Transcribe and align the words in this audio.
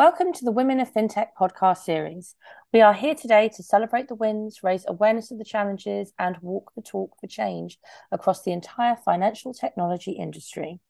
Welcome 0.00 0.32
to 0.32 0.46
the 0.46 0.50
Women 0.50 0.80
of 0.80 0.90
FinTech 0.90 1.26
podcast 1.38 1.82
series. 1.82 2.34
We 2.72 2.80
are 2.80 2.94
here 2.94 3.14
today 3.14 3.50
to 3.54 3.62
celebrate 3.62 4.08
the 4.08 4.14
wins, 4.14 4.60
raise 4.62 4.86
awareness 4.88 5.30
of 5.30 5.36
the 5.36 5.44
challenges, 5.44 6.14
and 6.18 6.38
walk 6.40 6.72
the 6.74 6.80
talk 6.80 7.20
for 7.20 7.26
change 7.26 7.78
across 8.10 8.42
the 8.42 8.52
entire 8.52 8.96
financial 8.96 9.52
technology 9.52 10.12
industry. 10.12 10.80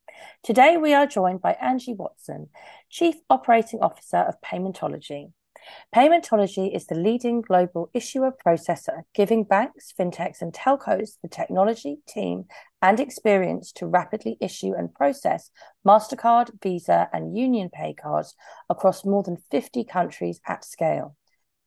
Today, 0.43 0.77
we 0.77 0.93
are 0.93 1.05
joined 1.05 1.41
by 1.41 1.57
Angy 1.61 1.93
Watson, 1.93 2.47
Chief 2.89 3.15
Operating 3.29 3.81
Officer 3.81 4.19
of 4.19 4.39
Paymentology. 4.39 5.33
Paymentology 5.93 6.73
is 6.73 6.87
the 6.87 6.95
leading 6.95 7.41
global 7.41 7.89
issuer 7.93 8.31
processor, 8.31 9.01
giving 9.13 9.43
banks, 9.43 9.93
fintechs, 9.99 10.41
and 10.41 10.53
telcos 10.53 11.17
the 11.21 11.27
technology, 11.27 11.97
team, 12.07 12.45
and 12.81 12.99
experience 12.99 13.71
to 13.73 13.87
rapidly 13.87 14.37
issue 14.41 14.73
and 14.73 14.93
process 14.93 15.51
MasterCard, 15.85 16.61
Visa, 16.61 17.09
and 17.13 17.37
Union 17.37 17.69
Pay 17.71 17.93
cards 17.93 18.35
across 18.69 19.05
more 19.05 19.23
than 19.23 19.37
50 19.51 19.83
countries 19.83 20.41
at 20.47 20.65
scale. 20.65 21.15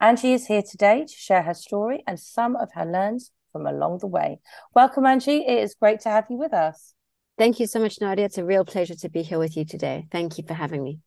Angy 0.00 0.32
is 0.32 0.46
here 0.46 0.62
today 0.62 1.04
to 1.04 1.14
share 1.14 1.42
her 1.42 1.54
story 1.54 2.02
and 2.06 2.18
some 2.18 2.56
of 2.56 2.70
her 2.74 2.84
learns 2.84 3.30
from 3.52 3.66
along 3.66 3.98
the 3.98 4.06
way. 4.06 4.40
Welcome, 4.74 5.06
Angy. 5.06 5.46
It 5.46 5.62
is 5.62 5.74
great 5.74 6.00
to 6.00 6.08
have 6.08 6.26
you 6.28 6.36
with 6.36 6.52
us. 6.52 6.94
Thank 7.38 7.58
you 7.58 7.66
so 7.66 7.80
much, 7.80 8.00
Nadia. 8.00 8.26
It's 8.26 8.38
a 8.38 8.44
real 8.44 8.64
pleasure 8.64 8.94
to 8.96 9.08
be 9.08 9.22
here 9.22 9.38
with 9.38 9.56
you 9.56 9.64
today. 9.64 10.06
Thank 10.10 10.38
you 10.38 10.44
for 10.46 10.54
having 10.54 10.82
me. 10.82 11.00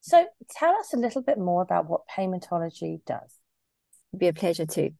So 0.00 0.26
tell 0.50 0.74
us 0.76 0.92
a 0.94 0.98
little 0.98 1.22
bit 1.22 1.38
more 1.38 1.62
about 1.62 1.88
what 1.88 2.02
Paymentology 2.08 3.04
does. 3.04 3.38
Be 4.18 4.28
a 4.28 4.32
pleasure 4.32 4.66
too. 4.66 4.90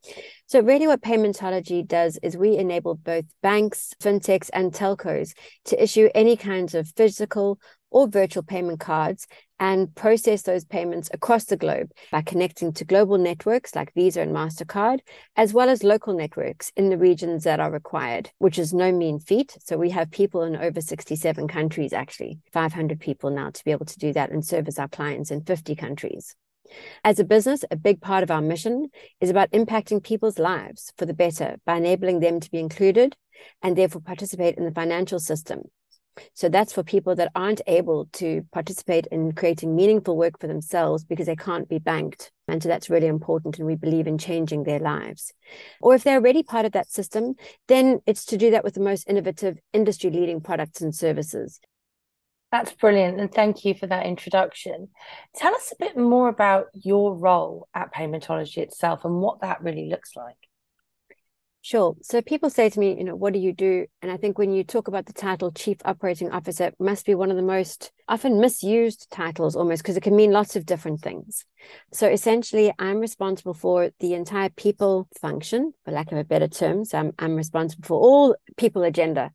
So, 0.47 0.61
really, 0.61 0.87
what 0.87 1.03
Paymentology 1.03 1.87
does 1.87 2.19
is 2.23 2.37
we 2.37 2.57
enable 2.57 2.95
both 2.95 3.25
banks, 3.43 3.95
fintechs, 4.01 4.51
and 4.53 4.73
telcos 4.73 5.33
to 5.67 5.83
issue 5.83 6.09
any 6.15 6.37
kinds 6.37 6.75
of 6.75 6.93
physical 6.97 7.59
or 7.91 8.09
virtual 8.09 8.43
payment 8.43 8.81
cards 8.81 9.27
and 9.59 9.95
process 9.95 10.43
those 10.43 10.65
payments 10.65 11.09
across 11.13 11.45
the 11.45 11.57
globe 11.57 11.91
by 12.13 12.21
connecting 12.21 12.73
to 12.75 12.85
global 12.85 13.17
networks 13.17 13.75
like 13.75 13.95
Visa 13.95 14.21
and 14.21 14.35
MasterCard, 14.35 14.99
as 15.35 15.55
well 15.55 15.71
as 15.71 15.83
local 15.83 16.15
networks 16.15 16.71
in 16.77 16.91
the 16.91 16.99
regions 16.99 17.45
that 17.45 17.59
are 17.59 17.71
required, 17.71 18.31
which 18.39 18.59
is 18.59 18.75
no 18.75 18.93
mean 18.93 19.19
feat. 19.19 19.57
So 19.65 19.79
we 19.79 19.91
have 19.91 20.11
people 20.11 20.43
in 20.43 20.57
over 20.57 20.81
67 20.81 21.49
countries, 21.49 21.93
actually, 21.93 22.39
500 22.53 23.01
people 23.01 23.31
now 23.31 23.51
to 23.51 23.65
be 23.65 23.71
able 23.71 23.87
to 23.87 23.99
do 23.99 24.13
that 24.13 24.31
and 24.31 24.45
service 24.45 24.79
our 24.79 24.89
clients 24.89 25.31
in 25.31 25.43
50 25.43 25.75
countries. 25.75 26.37
As 27.05 27.19
a 27.19 27.25
business, 27.25 27.65
a 27.71 27.77
big 27.77 28.01
part 28.01 28.23
of 28.23 28.31
our 28.31 28.43
mission 28.43 28.89
is 29.21 29.31
about 29.31 29.51
impacting 29.53 30.03
people's 30.03 30.39
lives 30.39 30.93
for 30.97 31.07
the 31.07 31.15
better 31.15 31.57
by 31.65 31.77
enabling 31.77 32.21
them 32.21 32.41
to 32.41 32.51
be 32.51 32.59
included 32.59 33.17
and 33.63 33.77
therefore 33.77 34.03
participate 34.03 34.57
in 34.57 34.65
the 34.65 34.73
financial 34.73 35.19
system 35.19 35.63
so 36.35 36.49
that's 36.49 36.73
for 36.73 36.83
people 36.83 37.15
that 37.17 37.31
aren't 37.35 37.61
able 37.67 38.07
to 38.15 38.45
participate 38.53 39.07
in 39.11 39.33
creating 39.33 39.75
meaningful 39.75 40.17
work 40.17 40.41
for 40.41 40.47
themselves 40.47 41.05
because 41.05 41.27
they 41.27 41.37
can't 41.37 41.69
be 41.69 41.79
banked. 41.79 42.33
And 42.49 42.63
so 42.63 42.69
that's 42.69 42.91
really 42.91 43.07
important. 43.07 43.59
And 43.59 43.67
we 43.67 43.75
believe 43.75 44.07
in 44.07 44.19
changing 44.19 44.65
their 44.65 44.79
lives. 44.79 45.33
Or 45.81 45.95
if 45.95 46.05
they're 46.05 46.19
already 46.19 46.43
part 46.43 46.65
of 46.65 46.73
that 46.73 46.91
system, 46.91 47.35
then 47.69 48.01
it's 48.07 48.25
to 48.27 48.37
do 48.37 48.51
that 48.51 48.65
with 48.65 48.75
the 48.75 48.81
most 48.81 49.09
innovative, 49.09 49.59
industry 49.73 50.11
leading 50.11 50.41
products 50.41 50.81
and 50.81 50.95
services. 50.95 51.61
That's 52.53 52.73
brilliant. 52.73 53.21
And 53.21 53.33
thank 53.33 53.65
you 53.65 53.75
for 53.75 53.87
that 53.89 54.07
introduction. 54.07 54.89
Tell 55.35 55.55
us 55.55 55.73
a 55.73 55.85
bit 55.85 55.97
more 55.97 56.29
about 56.29 56.67
your 56.73 57.15
role 57.15 57.69
at 57.75 57.93
Paymentology 57.93 58.59
itself 58.59 59.05
and 59.05 59.21
what 59.21 59.41
that 59.41 59.63
really 59.63 59.89
looks 59.89 60.15
like. 60.17 60.37
Sure. 61.61 61.97
So 62.01 62.23
people 62.23 62.49
say 62.49 62.71
to 62.71 62.79
me, 62.79 62.97
you 62.97 63.03
know, 63.03 63.17
what 63.17 63.33
do 63.33 63.41
you 63.41 63.53
do? 63.53 63.87
And 64.01 64.13
I 64.13 64.17
think 64.17 64.39
when 64.39 64.53
you 64.53 64.63
talk 64.63 64.87
about 64.87 65.07
the 65.07 65.13
title 65.13 65.51
Chief 65.51 65.79
Operating 65.85 66.31
Officer, 66.31 66.67
it 66.67 66.77
must 66.79 67.05
be 67.05 67.17
one 67.17 67.33
of 67.33 67.37
the 67.37 67.43
most 67.43 67.91
often 68.07 68.41
misused 68.41 69.09
titles 69.11 69.57
almost 69.57 69.83
because 69.83 69.97
it 69.97 70.05
can 70.05 70.15
mean 70.15 70.31
lots 70.31 70.55
of 70.55 70.65
different 70.65 71.01
things. 71.01 71.45
So 71.93 72.07
essentially, 72.09 72.73
I'm 72.79 73.01
responsible 73.01 73.53
for 73.53 73.91
the 73.99 74.15
entire 74.15 74.51
people 74.51 75.09
function, 75.21 75.73
for 75.85 75.91
lack 75.91 76.13
of 76.13 76.19
a 76.19 76.25
better 76.25 76.47
term. 76.47 76.85
So 76.85 76.99
I'm, 76.99 77.13
I'm 77.19 77.35
responsible 77.35 77.85
for 77.85 77.99
all 77.99 78.37
people 78.57 78.85
agenda 78.85 79.33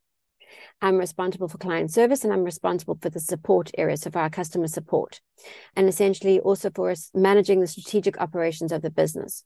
I'm 0.81 0.97
responsible 0.97 1.47
for 1.47 1.57
client 1.57 1.91
service 1.91 2.23
and 2.23 2.33
I'm 2.33 2.43
responsible 2.43 2.97
for 3.01 3.09
the 3.09 3.19
support 3.19 3.69
area, 3.77 3.97
so 3.97 4.09
for 4.09 4.19
our 4.19 4.29
customer 4.29 4.67
support, 4.67 5.21
and 5.75 5.87
essentially 5.87 6.39
also 6.39 6.71
for 6.73 6.89
us 6.89 7.11
managing 7.13 7.59
the 7.59 7.67
strategic 7.67 8.19
operations 8.19 8.71
of 8.71 8.81
the 8.81 8.89
business. 8.89 9.43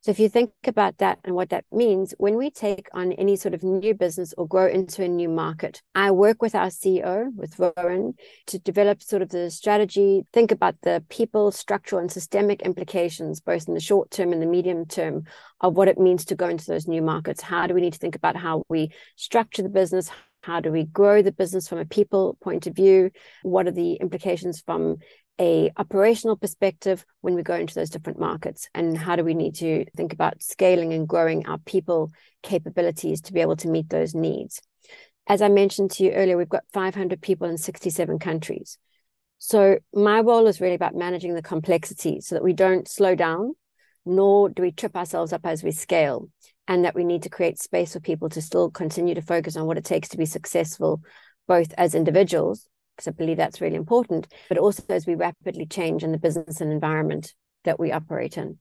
So 0.00 0.10
if 0.10 0.18
you 0.18 0.28
think 0.28 0.50
about 0.66 0.98
that 0.98 1.20
and 1.24 1.36
what 1.36 1.50
that 1.50 1.64
means, 1.70 2.14
when 2.18 2.36
we 2.36 2.50
take 2.50 2.88
on 2.92 3.12
any 3.12 3.36
sort 3.36 3.54
of 3.54 3.62
new 3.62 3.94
business 3.94 4.34
or 4.36 4.48
grow 4.48 4.66
into 4.66 5.04
a 5.04 5.08
new 5.08 5.28
market, 5.28 5.80
I 5.94 6.10
work 6.10 6.42
with 6.42 6.56
our 6.56 6.66
CEO, 6.66 7.32
with 7.36 7.56
Rowan, 7.60 8.14
to 8.48 8.58
develop 8.58 9.02
sort 9.02 9.22
of 9.22 9.28
the 9.28 9.52
strategy, 9.52 10.26
think 10.32 10.50
about 10.50 10.74
the 10.82 11.04
people, 11.08 11.52
structural, 11.52 12.00
and 12.00 12.10
systemic 12.10 12.62
implications, 12.62 13.40
both 13.40 13.68
in 13.68 13.74
the 13.74 13.80
short 13.80 14.10
term 14.10 14.32
and 14.32 14.42
the 14.42 14.46
medium 14.46 14.84
term, 14.84 15.24
of 15.60 15.76
what 15.76 15.86
it 15.86 15.98
means 15.98 16.24
to 16.24 16.34
go 16.34 16.48
into 16.48 16.66
those 16.66 16.88
new 16.88 17.00
markets. 17.00 17.40
How 17.40 17.68
do 17.68 17.74
we 17.74 17.80
need 17.80 17.92
to 17.92 18.00
think 18.00 18.16
about 18.16 18.34
how 18.34 18.64
we 18.68 18.90
structure 19.14 19.62
the 19.62 19.68
business? 19.68 20.10
How 20.40 20.58
do 20.58 20.71
we 20.72 20.84
grow 20.84 21.22
the 21.22 21.32
business 21.32 21.68
from 21.68 21.78
a 21.78 21.84
people 21.84 22.36
point 22.42 22.66
of 22.66 22.74
view? 22.74 23.10
What 23.42 23.66
are 23.66 23.72
the 23.72 23.94
implications 23.94 24.60
from 24.60 24.98
a 25.40 25.70
operational 25.76 26.36
perspective 26.36 27.04
when 27.20 27.34
we 27.34 27.42
go 27.42 27.54
into 27.54 27.74
those 27.74 27.90
different 27.90 28.18
markets 28.18 28.68
and 28.74 28.96
how 28.96 29.16
do 29.16 29.24
we 29.24 29.34
need 29.34 29.54
to 29.56 29.84
think 29.96 30.12
about 30.12 30.42
scaling 30.42 30.92
and 30.92 31.08
growing 31.08 31.46
our 31.46 31.58
people 31.58 32.12
capabilities 32.42 33.20
to 33.22 33.32
be 33.32 33.40
able 33.40 33.56
to 33.56 33.68
meet 33.68 33.88
those 33.88 34.14
needs 34.14 34.60
as 35.26 35.40
i 35.40 35.48
mentioned 35.48 35.90
to 35.90 36.04
you 36.04 36.10
earlier 36.12 36.36
we've 36.36 36.48
got 36.48 36.64
500 36.72 37.20
people 37.20 37.48
in 37.48 37.56
67 37.56 38.18
countries 38.18 38.78
so 39.38 39.78
my 39.94 40.20
role 40.20 40.46
is 40.46 40.60
really 40.60 40.74
about 40.74 40.94
managing 40.94 41.34
the 41.34 41.42
complexity 41.42 42.20
so 42.20 42.34
that 42.34 42.44
we 42.44 42.52
don't 42.52 42.86
slow 42.86 43.14
down 43.14 43.54
nor 44.04 44.48
do 44.48 44.62
we 44.62 44.70
trip 44.70 44.96
ourselves 44.96 45.32
up 45.32 45.46
as 45.46 45.64
we 45.64 45.70
scale 45.70 46.28
and 46.68 46.84
that 46.84 46.94
we 46.94 47.04
need 47.04 47.22
to 47.24 47.28
create 47.28 47.58
space 47.58 47.92
for 47.92 48.00
people 48.00 48.28
to 48.30 48.42
still 48.42 48.70
continue 48.70 49.14
to 49.14 49.22
focus 49.22 49.56
on 49.56 49.66
what 49.66 49.78
it 49.78 49.84
takes 49.84 50.08
to 50.10 50.16
be 50.16 50.26
successful, 50.26 51.00
both 51.48 51.72
as 51.76 51.94
individuals, 51.94 52.68
because 52.96 53.08
I 53.08 53.12
believe 53.12 53.36
that's 53.36 53.60
really 53.60 53.76
important, 53.76 54.28
but 54.48 54.58
also 54.58 54.82
as 54.88 55.06
we 55.06 55.14
rapidly 55.14 55.66
change 55.66 56.04
in 56.04 56.12
the 56.12 56.18
business 56.18 56.60
and 56.60 56.72
environment 56.72 57.34
that 57.64 57.80
we 57.80 57.92
operate 57.92 58.36
in. 58.36 58.58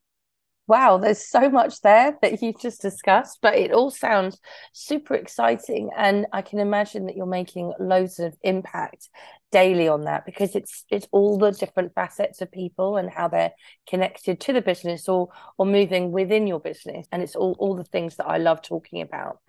Wow, 0.67 0.97
there's 0.97 1.27
so 1.27 1.49
much 1.49 1.81
there 1.81 2.17
that 2.21 2.41
you've 2.41 2.59
just 2.61 2.81
discussed, 2.81 3.39
but 3.41 3.55
it 3.55 3.71
all 3.73 3.91
sounds 3.91 4.39
super 4.71 5.15
exciting. 5.15 5.89
And 5.97 6.27
I 6.31 6.41
can 6.41 6.59
imagine 6.59 7.07
that 7.07 7.17
you're 7.17 7.25
making 7.25 7.73
loads 7.79 8.19
of 8.19 8.37
impact 8.41 9.09
daily 9.51 9.89
on 9.89 10.05
that 10.05 10.25
because 10.25 10.55
it's 10.55 10.85
it's 10.89 11.07
all 11.11 11.37
the 11.37 11.51
different 11.51 11.93
facets 11.93 12.39
of 12.41 12.49
people 12.53 12.95
and 12.95 13.09
how 13.09 13.27
they're 13.27 13.51
connected 13.89 14.39
to 14.39 14.53
the 14.53 14.61
business 14.61 15.09
or 15.09 15.27
or 15.57 15.65
moving 15.65 16.13
within 16.13 16.47
your 16.47 16.61
business 16.61 17.05
and 17.11 17.21
it's 17.21 17.35
all 17.35 17.57
all 17.59 17.75
the 17.75 17.83
things 17.83 18.15
that 18.15 18.27
I 18.27 18.37
love 18.37 18.61
talking 18.61 19.01
about 19.01 19.39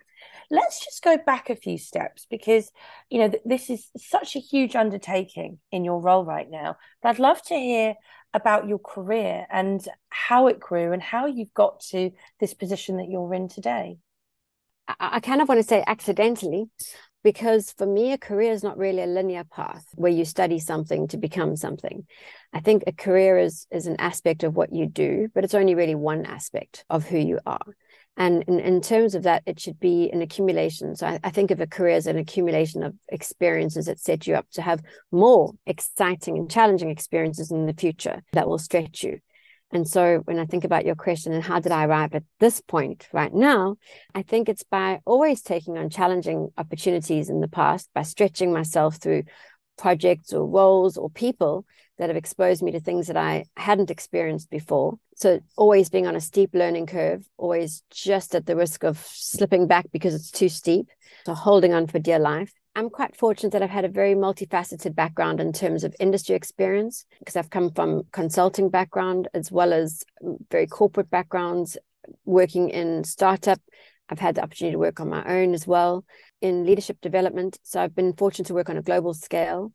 let's 0.51 0.83
just 0.83 1.03
go 1.03 1.17
back 1.17 1.49
a 1.49 1.55
few 1.55 1.77
steps 1.77 2.25
because 2.29 2.71
you 3.09 3.19
know 3.19 3.29
th- 3.29 3.43
this 3.45 3.69
is 3.69 3.89
such 3.97 4.35
a 4.35 4.39
huge 4.39 4.75
undertaking 4.75 5.59
in 5.71 5.83
your 5.83 5.99
role 6.01 6.25
right 6.25 6.49
now 6.49 6.75
but 7.01 7.09
I'd 7.09 7.19
love 7.19 7.41
to 7.43 7.55
hear 7.55 7.95
about 8.33 8.67
your 8.67 8.79
career 8.79 9.45
and 9.49 9.85
how 10.09 10.47
it 10.47 10.59
grew 10.59 10.91
and 10.91 11.01
how 11.01 11.25
you've 11.25 11.53
got 11.53 11.79
to 11.81 12.11
this 12.39 12.53
position 12.53 12.97
that 12.97 13.09
you're 13.09 13.33
in 13.33 13.47
today? 13.47 13.97
I 14.99 15.19
kind 15.19 15.41
of 15.41 15.47
want 15.47 15.59
to 15.61 15.67
say 15.67 15.83
accidentally 15.87 16.69
because 17.23 17.71
for 17.71 17.85
me 17.85 18.11
a 18.11 18.17
career 18.17 18.51
is 18.51 18.63
not 18.63 18.77
really 18.77 19.01
a 19.01 19.07
linear 19.07 19.45
path 19.45 19.85
where 19.95 20.11
you 20.11 20.25
study 20.25 20.59
something 20.59 21.07
to 21.07 21.17
become 21.17 21.55
something. 21.55 22.05
I 22.51 22.59
think 22.59 22.83
a 22.85 22.91
career 22.91 23.37
is 23.37 23.65
is 23.71 23.87
an 23.87 23.95
aspect 23.99 24.43
of 24.43 24.55
what 24.55 24.73
you 24.73 24.87
do 24.87 25.29
but 25.33 25.43
it's 25.43 25.53
only 25.53 25.75
really 25.75 25.95
one 25.95 26.25
aspect 26.25 26.83
of 26.89 27.05
who 27.05 27.17
you 27.17 27.39
are 27.45 27.75
and 28.15 28.43
in, 28.43 28.59
in 28.59 28.81
terms 28.81 29.15
of 29.15 29.23
that 29.23 29.43
it 29.45 29.59
should 29.59 29.79
be 29.79 30.09
an 30.11 30.21
accumulation. 30.21 30.95
So 30.95 31.07
I, 31.07 31.19
I 31.23 31.29
think 31.29 31.51
of 31.51 31.59
a 31.59 31.67
career 31.67 31.95
as 31.95 32.07
an 32.07 32.17
accumulation 32.17 32.83
of 32.83 32.93
experiences 33.09 33.85
that 33.85 33.99
set 33.99 34.27
you 34.27 34.35
up 34.35 34.47
to 34.53 34.61
have 34.61 34.83
more 35.11 35.53
exciting 35.65 36.37
and 36.37 36.49
challenging 36.49 36.89
experiences 36.89 37.51
in 37.51 37.65
the 37.65 37.73
future 37.73 38.21
that 38.33 38.47
will 38.47 38.59
stretch 38.59 39.03
you. 39.03 39.19
And 39.71 39.87
so 39.87 40.19
when 40.25 40.37
I 40.37 40.45
think 40.45 40.65
about 40.65 40.85
your 40.85 40.93
question 40.93 41.33
and 41.33 41.43
how 41.43 41.59
did 41.59 41.71
I 41.71 41.85
arrive 41.85 42.13
at 42.13 42.23
this 42.39 42.61
point 42.61 43.07
right 43.11 43.33
now, 43.33 43.77
I 44.13 44.21
think 44.21 44.47
it's 44.47 44.63
by 44.63 44.99
always 45.03 45.41
taking 45.41 45.79
on 45.79 45.89
challenging 45.89 46.49
opportunities 46.59 47.27
in 47.27 47.39
the 47.39 47.47
past, 47.47 47.89
by 47.95 48.03
stretching 48.03 48.53
myself 48.53 48.97
through 48.97 49.23
projects 49.83 50.33
or 50.33 50.47
roles 50.47 50.97
or 50.97 51.09
people 51.09 51.65
that 51.97 52.09
have 52.09 52.17
exposed 52.17 52.63
me 52.63 52.71
to 52.71 52.79
things 52.79 53.07
that 53.07 53.17
I 53.17 53.45
hadn't 53.55 53.91
experienced 53.91 54.49
before. 54.49 54.97
So 55.15 55.39
always 55.57 55.89
being 55.89 56.07
on 56.07 56.15
a 56.15 56.21
steep 56.21 56.51
learning 56.53 56.87
curve, 56.87 57.21
always 57.37 57.83
just 57.91 58.33
at 58.33 58.45
the 58.45 58.55
risk 58.55 58.83
of 58.83 58.97
slipping 58.97 59.67
back 59.67 59.85
because 59.91 60.15
it's 60.15 60.31
too 60.31 60.49
steep. 60.49 60.87
So 61.25 61.33
holding 61.33 61.73
on 61.73 61.87
for 61.87 61.99
dear 61.99 62.19
life 62.19 62.53
I'm 62.75 62.89
quite 62.89 63.15
fortunate 63.15 63.51
that 63.51 63.61
I've 63.61 63.69
had 63.69 63.85
a 63.85 63.99
very 64.01 64.15
multifaceted 64.15 64.95
background 64.95 65.39
in 65.39 65.53
terms 65.53 65.83
of 65.83 65.95
industry 65.99 66.35
experience 66.35 67.05
because 67.19 67.35
I've 67.35 67.51
come 67.51 67.69
from 67.69 68.03
consulting 68.11 68.69
background 68.69 69.27
as 69.35 69.51
well 69.51 69.73
as 69.73 70.03
very 70.49 70.65
corporate 70.65 71.11
backgrounds, 71.11 71.77
working 72.25 72.69
in 72.69 73.03
startup. 73.03 73.59
I've 74.09 74.19
had 74.19 74.35
the 74.35 74.43
opportunity 74.43 74.73
to 74.73 74.79
work 74.79 74.99
on 74.99 75.09
my 75.09 75.23
own 75.23 75.53
as 75.53 75.67
well 75.67 76.03
in 76.43 76.65
leadership 76.65 76.99
development. 77.01 77.57
So 77.63 77.81
I've 77.81 77.95
been 77.95 78.13
fortunate 78.13 78.47
to 78.47 78.53
work 78.53 78.69
on 78.69 78.77
a 78.77 78.81
global 78.83 79.13
scale. 79.13 79.71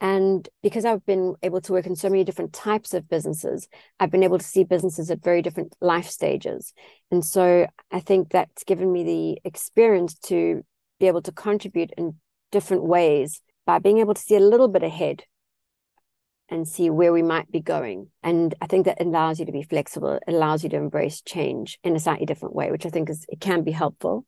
And 0.00 0.48
because 0.62 0.84
I've 0.84 1.04
been 1.04 1.34
able 1.42 1.60
to 1.60 1.72
work 1.72 1.86
in 1.86 1.96
so 1.96 2.08
many 2.08 2.24
different 2.24 2.52
types 2.52 2.94
of 2.94 3.08
businesses, 3.08 3.68
I've 4.00 4.10
been 4.10 4.22
able 4.22 4.38
to 4.38 4.44
see 4.44 4.64
businesses 4.64 5.10
at 5.10 5.22
very 5.22 5.42
different 5.42 5.74
life 5.80 6.08
stages. 6.08 6.72
And 7.10 7.24
so 7.24 7.66
I 7.92 8.00
think 8.00 8.30
that's 8.30 8.64
given 8.64 8.90
me 8.90 9.04
the 9.04 9.40
experience 9.44 10.14
to 10.26 10.64
be 10.98 11.08
able 11.08 11.22
to 11.22 11.32
contribute 11.32 11.90
in 11.98 12.14
different 12.50 12.84
ways 12.84 13.42
by 13.66 13.78
being 13.78 13.98
able 13.98 14.14
to 14.14 14.22
see 14.22 14.36
a 14.36 14.40
little 14.40 14.68
bit 14.68 14.82
ahead 14.82 15.24
and 16.48 16.66
see 16.66 16.88
where 16.88 17.12
we 17.12 17.22
might 17.22 17.50
be 17.52 17.60
going. 17.60 18.08
And 18.22 18.54
I 18.62 18.66
think 18.66 18.86
that 18.86 19.02
allows 19.02 19.38
you 19.38 19.46
to 19.46 19.52
be 19.52 19.62
flexible, 19.62 20.18
it 20.26 20.32
allows 20.32 20.64
you 20.64 20.70
to 20.70 20.76
embrace 20.76 21.20
change 21.20 21.78
in 21.84 21.94
a 21.94 22.00
slightly 22.00 22.24
different 22.24 22.54
way, 22.54 22.70
which 22.70 22.86
I 22.86 22.88
think 22.88 23.10
is 23.10 23.26
it 23.28 23.40
can 23.40 23.62
be 23.62 23.72
helpful. 23.72 24.24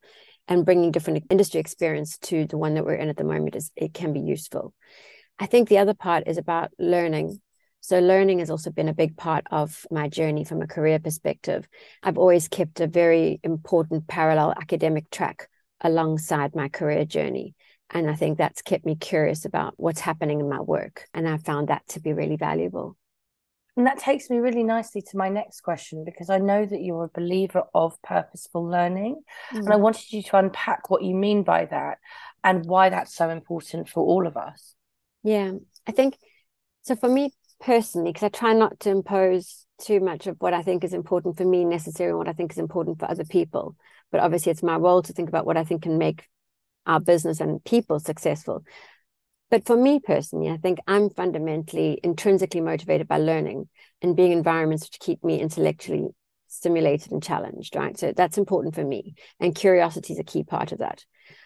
And 0.48 0.64
bringing 0.64 0.90
different 0.90 1.24
industry 1.30 1.60
experience 1.60 2.18
to 2.18 2.46
the 2.46 2.58
one 2.58 2.74
that 2.74 2.84
we're 2.84 2.94
in 2.94 3.08
at 3.08 3.16
the 3.16 3.24
moment 3.24 3.54
is 3.54 3.70
it 3.76 3.94
can 3.94 4.12
be 4.12 4.20
useful. 4.20 4.74
I 5.38 5.46
think 5.46 5.68
the 5.68 5.78
other 5.78 5.94
part 5.94 6.24
is 6.26 6.38
about 6.38 6.70
learning. 6.78 7.40
So, 7.80 7.98
learning 7.98 8.40
has 8.40 8.50
also 8.50 8.70
been 8.70 8.88
a 8.88 8.94
big 8.94 9.16
part 9.16 9.46
of 9.50 9.86
my 9.90 10.08
journey 10.08 10.44
from 10.44 10.60
a 10.60 10.66
career 10.66 10.98
perspective. 10.98 11.66
I've 12.02 12.18
always 12.18 12.48
kept 12.48 12.80
a 12.80 12.86
very 12.86 13.40
important 13.42 14.06
parallel 14.06 14.52
academic 14.52 15.08
track 15.10 15.48
alongside 15.80 16.54
my 16.54 16.68
career 16.68 17.04
journey. 17.04 17.54
And 17.88 18.08
I 18.08 18.14
think 18.14 18.38
that's 18.38 18.62
kept 18.62 18.84
me 18.84 18.96
curious 18.96 19.44
about 19.44 19.74
what's 19.76 20.00
happening 20.00 20.40
in 20.40 20.48
my 20.48 20.60
work. 20.60 21.08
And 21.14 21.28
I 21.28 21.38
found 21.38 21.68
that 21.68 21.86
to 21.88 22.00
be 22.00 22.12
really 22.12 22.36
valuable. 22.36 22.96
And 23.76 23.86
that 23.86 23.98
takes 23.98 24.28
me 24.28 24.38
really 24.38 24.62
nicely 24.62 25.00
to 25.02 25.16
my 25.16 25.28
next 25.28 25.60
question 25.60 26.04
because 26.04 26.28
I 26.28 26.38
know 26.38 26.66
that 26.66 26.82
you're 26.82 27.04
a 27.04 27.20
believer 27.20 27.62
of 27.74 28.00
purposeful 28.02 28.68
learning. 28.68 29.22
Mm. 29.52 29.58
And 29.58 29.72
I 29.72 29.76
wanted 29.76 30.12
you 30.12 30.22
to 30.24 30.36
unpack 30.38 30.90
what 30.90 31.02
you 31.02 31.14
mean 31.14 31.44
by 31.44 31.66
that 31.66 31.98
and 32.42 32.64
why 32.66 32.88
that's 32.88 33.14
so 33.14 33.30
important 33.30 33.88
for 33.88 34.04
all 34.04 34.26
of 34.26 34.36
us. 34.36 34.74
Yeah, 35.22 35.52
I 35.86 35.92
think 35.92 36.18
so 36.82 36.96
for 36.96 37.08
me 37.08 37.32
personally, 37.60 38.10
because 38.10 38.24
I 38.24 38.28
try 38.28 38.52
not 38.54 38.80
to 38.80 38.90
impose 38.90 39.66
too 39.80 40.00
much 40.00 40.26
of 40.26 40.36
what 40.40 40.54
I 40.54 40.62
think 40.62 40.84
is 40.84 40.94
important 40.94 41.36
for 41.36 41.44
me 41.44 41.64
necessarily 41.64 42.10
and 42.10 42.18
what 42.18 42.28
I 42.28 42.32
think 42.32 42.52
is 42.52 42.58
important 42.58 42.98
for 42.98 43.10
other 43.10 43.24
people. 43.24 43.76
But 44.10 44.20
obviously, 44.20 44.50
it's 44.50 44.62
my 44.62 44.76
role 44.76 45.02
to 45.02 45.12
think 45.12 45.28
about 45.28 45.46
what 45.46 45.56
I 45.56 45.64
think 45.64 45.82
can 45.82 45.98
make 45.98 46.26
our 46.86 47.00
business 47.00 47.40
and 47.40 47.62
people 47.64 48.00
successful. 48.00 48.64
But 49.50 49.66
for 49.66 49.76
me 49.76 49.98
personally, 49.98 50.48
I 50.48 50.56
think 50.56 50.78
I'm 50.86 51.10
fundamentally 51.10 51.98
intrinsically 52.02 52.60
motivated 52.60 53.08
by 53.08 53.18
learning 53.18 53.68
and 54.00 54.16
being 54.16 54.32
environments 54.32 54.84
which 54.84 55.00
keep 55.00 55.24
me 55.24 55.40
intellectually 55.40 56.08
stimulated 56.46 57.12
and 57.12 57.22
challenged, 57.22 57.74
right? 57.76 57.98
So 57.98 58.12
that's 58.12 58.38
important 58.38 58.74
for 58.74 58.84
me. 58.84 59.14
And 59.38 59.54
curiosity 59.54 60.12
is 60.12 60.18
a 60.18 60.24
key 60.24 60.44
part 60.44 60.72
of 60.72 60.78
that. 60.78 61.04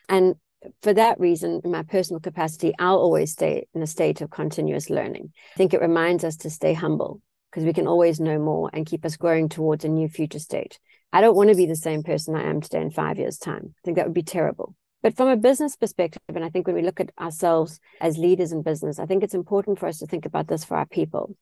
And 0.08 0.34
for 0.82 0.94
that 0.94 1.20
reason, 1.20 1.60
in 1.64 1.70
my 1.70 1.82
personal 1.82 2.20
capacity, 2.20 2.72
I'll 2.78 2.98
always 2.98 3.32
stay 3.32 3.66
in 3.74 3.82
a 3.82 3.86
state 3.86 4.20
of 4.20 4.30
continuous 4.30 4.90
learning. 4.90 5.32
I 5.54 5.56
think 5.56 5.74
it 5.74 5.80
reminds 5.80 6.24
us 6.24 6.36
to 6.38 6.50
stay 6.50 6.72
humble 6.72 7.20
because 7.50 7.64
we 7.64 7.72
can 7.72 7.86
always 7.86 8.20
know 8.20 8.38
more 8.38 8.70
and 8.72 8.86
keep 8.86 9.04
us 9.04 9.16
growing 9.16 9.48
towards 9.48 9.84
a 9.84 9.88
new 9.88 10.08
future 10.08 10.38
state. 10.38 10.78
I 11.12 11.20
don't 11.20 11.36
want 11.36 11.50
to 11.50 11.56
be 11.56 11.66
the 11.66 11.76
same 11.76 12.02
person 12.02 12.34
I 12.34 12.48
am 12.48 12.60
today 12.60 12.80
in 12.80 12.90
five 12.90 13.18
years' 13.18 13.38
time. 13.38 13.74
I 13.78 13.80
think 13.84 13.96
that 13.96 14.06
would 14.06 14.14
be 14.14 14.22
terrible. 14.22 14.74
But 15.04 15.18
from 15.18 15.28
a 15.28 15.36
business 15.36 15.76
perspective, 15.76 16.22
and 16.34 16.42
I 16.42 16.48
think 16.48 16.66
when 16.66 16.76
we 16.76 16.82
look 16.82 16.98
at 16.98 17.10
ourselves 17.20 17.78
as 18.00 18.16
leaders 18.16 18.52
in 18.52 18.62
business, 18.62 18.98
I 18.98 19.04
think 19.04 19.22
it's 19.22 19.34
important 19.34 19.78
for 19.78 19.86
us 19.86 19.98
to 19.98 20.06
think 20.06 20.24
about 20.24 20.48
this 20.48 20.64
for 20.64 20.78
our 20.78 20.86
people. 20.86 21.36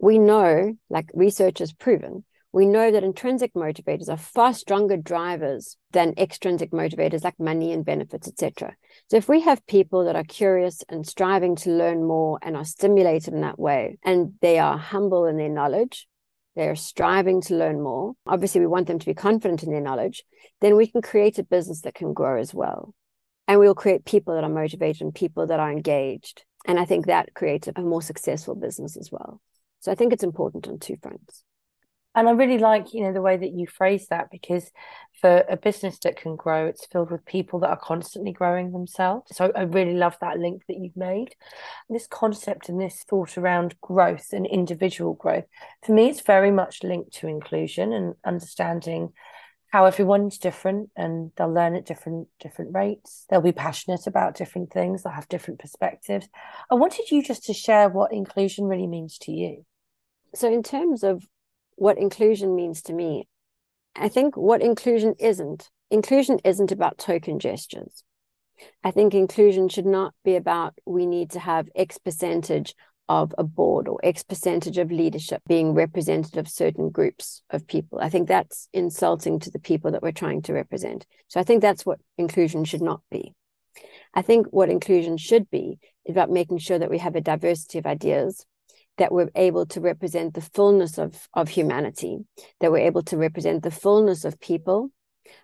We 0.00 0.20
know, 0.20 0.76
like 0.88 1.10
research 1.12 1.58
has 1.58 1.72
proven, 1.72 2.24
we 2.52 2.66
know 2.66 2.92
that 2.92 3.02
intrinsic 3.02 3.52
motivators 3.54 4.08
are 4.08 4.16
far 4.16 4.54
stronger 4.54 4.96
drivers 4.96 5.76
than 5.90 6.14
extrinsic 6.16 6.70
motivators 6.70 7.24
like 7.24 7.40
money 7.40 7.72
and 7.72 7.84
benefits, 7.84 8.28
etc. 8.28 8.76
So 9.10 9.16
if 9.16 9.28
we 9.28 9.40
have 9.40 9.66
people 9.66 10.04
that 10.04 10.14
are 10.14 10.22
curious 10.22 10.84
and 10.88 11.04
striving 11.04 11.56
to 11.56 11.70
learn 11.70 12.06
more 12.06 12.38
and 12.42 12.56
are 12.56 12.64
stimulated 12.64 13.34
in 13.34 13.40
that 13.40 13.58
way, 13.58 13.98
and 14.04 14.34
they 14.40 14.60
are 14.60 14.78
humble 14.78 15.26
in 15.26 15.36
their 15.36 15.48
knowledge, 15.48 16.06
they're 16.58 16.74
striving 16.74 17.40
to 17.42 17.54
learn 17.54 17.80
more. 17.80 18.14
Obviously, 18.26 18.60
we 18.60 18.66
want 18.66 18.88
them 18.88 18.98
to 18.98 19.06
be 19.06 19.14
confident 19.14 19.62
in 19.62 19.70
their 19.70 19.80
knowledge, 19.80 20.24
then 20.60 20.76
we 20.76 20.88
can 20.88 21.00
create 21.00 21.38
a 21.38 21.44
business 21.44 21.82
that 21.82 21.94
can 21.94 22.12
grow 22.12 22.38
as 22.38 22.52
well. 22.52 22.94
And 23.46 23.60
we'll 23.60 23.76
create 23.76 24.04
people 24.04 24.34
that 24.34 24.42
are 24.42 24.50
motivated 24.50 25.02
and 25.02 25.14
people 25.14 25.46
that 25.46 25.60
are 25.60 25.70
engaged. 25.70 26.44
And 26.66 26.78
I 26.78 26.84
think 26.84 27.06
that 27.06 27.32
creates 27.32 27.68
a 27.74 27.80
more 27.80 28.02
successful 28.02 28.56
business 28.56 28.96
as 28.96 29.10
well. 29.12 29.40
So 29.80 29.92
I 29.92 29.94
think 29.94 30.12
it's 30.12 30.24
important 30.24 30.66
on 30.66 30.80
two 30.80 30.96
fronts 31.00 31.44
and 32.14 32.28
I 32.28 32.32
really 32.32 32.58
like, 32.58 32.94
you 32.94 33.02
know, 33.02 33.12
the 33.12 33.22
way 33.22 33.36
that 33.36 33.52
you 33.52 33.66
phrase 33.66 34.08
that 34.08 34.30
because 34.30 34.70
for 35.20 35.44
a 35.48 35.56
business 35.56 35.98
that 36.00 36.16
can 36.16 36.36
grow, 36.36 36.66
it's 36.66 36.86
filled 36.86 37.10
with 37.10 37.24
people 37.24 37.60
that 37.60 37.70
are 37.70 37.78
constantly 37.78 38.32
growing 38.32 38.72
themselves. 38.72 39.36
So 39.36 39.52
I 39.54 39.62
really 39.62 39.94
love 39.94 40.16
that 40.20 40.38
link 40.38 40.62
that 40.68 40.78
you've 40.78 40.96
made. 40.96 41.34
This 41.88 42.06
concept 42.06 42.68
and 42.68 42.80
this 42.80 43.04
thought 43.08 43.36
around 43.36 43.80
growth 43.80 44.32
and 44.32 44.46
individual 44.46 45.14
growth, 45.14 45.44
for 45.84 45.92
me, 45.92 46.08
it's 46.08 46.22
very 46.22 46.50
much 46.50 46.82
linked 46.82 47.12
to 47.16 47.28
inclusion 47.28 47.92
and 47.92 48.14
understanding 48.24 49.12
how 49.70 49.84
everyone's 49.84 50.38
different 50.38 50.88
and 50.96 51.30
they'll 51.36 51.52
learn 51.52 51.76
at 51.76 51.84
different 51.84 52.26
different 52.40 52.74
rates 52.74 53.26
they'll 53.28 53.42
be 53.42 53.52
passionate 53.52 54.06
about 54.06 54.34
different 54.34 54.72
things 54.72 55.02
they'll 55.02 55.12
have 55.12 55.28
different 55.28 55.60
perspectives 55.60 56.26
i 56.70 56.74
wanted 56.74 57.10
you 57.10 57.22
just 57.22 57.44
to 57.44 57.52
share 57.52 57.90
what 57.90 58.10
inclusion 58.10 58.64
really 58.64 58.86
means 58.86 59.18
to 59.18 59.30
you 59.30 59.66
so 60.34 60.50
in 60.50 60.62
terms 60.62 61.04
of 61.04 61.22
what 61.78 61.98
inclusion 61.98 62.54
means 62.54 62.82
to 62.82 62.92
me. 62.92 63.28
I 63.94 64.08
think 64.08 64.36
what 64.36 64.62
inclusion 64.62 65.14
isn't, 65.18 65.70
inclusion 65.90 66.38
isn't 66.44 66.72
about 66.72 66.98
token 66.98 67.38
gestures. 67.38 68.02
I 68.82 68.90
think 68.90 69.14
inclusion 69.14 69.68
should 69.68 69.86
not 69.86 70.14
be 70.24 70.36
about 70.36 70.74
we 70.84 71.06
need 71.06 71.30
to 71.30 71.40
have 71.40 71.68
X 71.74 71.98
percentage 71.98 72.74
of 73.08 73.32
a 73.38 73.44
board 73.44 73.88
or 73.88 73.98
X 74.02 74.22
percentage 74.22 74.76
of 74.78 74.90
leadership 74.90 75.42
being 75.46 75.72
representative 75.72 76.38
of 76.38 76.48
certain 76.48 76.90
groups 76.90 77.42
of 77.50 77.66
people. 77.66 77.98
I 78.00 78.10
think 78.10 78.28
that's 78.28 78.68
insulting 78.72 79.38
to 79.40 79.50
the 79.50 79.58
people 79.58 79.92
that 79.92 80.02
we're 80.02 80.12
trying 80.12 80.42
to 80.42 80.52
represent. 80.52 81.06
So 81.28 81.40
I 81.40 81.44
think 81.44 81.62
that's 81.62 81.86
what 81.86 82.00
inclusion 82.18 82.64
should 82.64 82.82
not 82.82 83.00
be. 83.10 83.34
I 84.14 84.22
think 84.22 84.48
what 84.48 84.68
inclusion 84.68 85.16
should 85.16 85.48
be 85.50 85.78
is 86.04 86.12
about 86.12 86.30
making 86.30 86.58
sure 86.58 86.78
that 86.78 86.90
we 86.90 86.98
have 86.98 87.14
a 87.14 87.20
diversity 87.20 87.78
of 87.78 87.86
ideas, 87.86 88.44
that 88.98 89.12
we're 89.12 89.30
able 89.34 89.66
to 89.66 89.80
represent 89.80 90.34
the 90.34 90.40
fullness 90.40 90.98
of, 90.98 91.28
of 91.34 91.48
humanity, 91.48 92.18
that 92.60 92.70
we're 92.70 92.86
able 92.86 93.02
to 93.02 93.16
represent 93.16 93.62
the 93.62 93.70
fullness 93.70 94.24
of 94.24 94.38
people. 94.40 94.90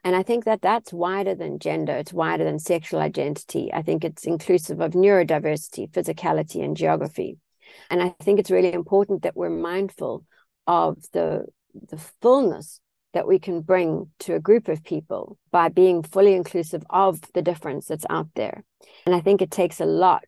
And 0.02 0.16
I 0.16 0.22
think 0.22 0.44
that 0.44 0.62
that's 0.62 0.92
wider 0.92 1.34
than 1.34 1.58
gender, 1.58 1.94
it's 1.94 2.12
wider 2.12 2.44
than 2.44 2.58
sexual 2.58 3.00
identity. 3.00 3.73
I 3.73 3.82
think 3.82 4.04
it's 4.04 4.25
inclusive 4.25 4.80
of 4.80 4.92
neurodiversity, 4.92 5.90
physicality, 5.90 6.64
and 6.64 6.76
geography. 6.76 7.38
And 7.90 8.02
I 8.02 8.14
think 8.23 8.38
it's 8.38 8.50
really 8.50 8.73
important 8.73 9.23
that 9.23 9.37
we're 9.37 9.50
mindful 9.50 10.25
of 10.66 10.99
the, 11.12 11.46
the 11.90 11.99
fullness 12.20 12.80
that 13.12 13.28
we 13.28 13.38
can 13.38 13.61
bring 13.61 14.11
to 14.20 14.34
a 14.34 14.40
group 14.40 14.68
of 14.68 14.82
people 14.82 15.38
by 15.52 15.68
being 15.68 16.02
fully 16.02 16.34
inclusive 16.34 16.82
of 16.90 17.20
the 17.32 17.42
difference 17.42 17.87
that's 17.87 18.06
out 18.11 18.28
there. 18.34 18.64
And 19.06 19.14
I 19.14 19.20
think 19.20 19.40
it 19.40 19.50
takes 19.50 19.80
a 19.80 19.87
lot 19.87 20.25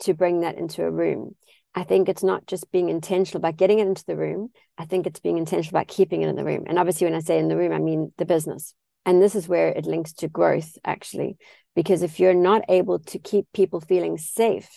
to 0.00 0.14
bring 0.14 0.40
that 0.40 0.58
into 0.58 0.84
a 0.84 0.90
room. 0.90 1.34
I 1.78 1.84
think 1.84 2.08
it's 2.08 2.24
not 2.24 2.44
just 2.48 2.72
being 2.72 2.88
intentional 2.88 3.38
about 3.38 3.56
getting 3.56 3.78
it 3.78 3.86
into 3.86 4.04
the 4.04 4.16
room. 4.16 4.50
I 4.78 4.84
think 4.84 5.06
it's 5.06 5.20
being 5.20 5.38
intentional 5.38 5.70
about 5.70 5.86
keeping 5.86 6.22
it 6.22 6.28
in 6.28 6.34
the 6.34 6.42
room. 6.42 6.64
And 6.66 6.76
obviously, 6.76 7.04
when 7.04 7.14
I 7.14 7.20
say 7.20 7.38
in 7.38 7.46
the 7.46 7.56
room, 7.56 7.70
I 7.70 7.78
mean 7.78 8.12
the 8.18 8.24
business. 8.24 8.74
And 9.06 9.22
this 9.22 9.36
is 9.36 9.46
where 9.46 9.68
it 9.68 9.86
links 9.86 10.12
to 10.14 10.26
growth, 10.26 10.76
actually, 10.84 11.36
because 11.76 12.02
if 12.02 12.18
you're 12.18 12.34
not 12.34 12.62
able 12.68 12.98
to 12.98 13.20
keep 13.20 13.46
people 13.54 13.80
feeling 13.80 14.18
safe 14.18 14.68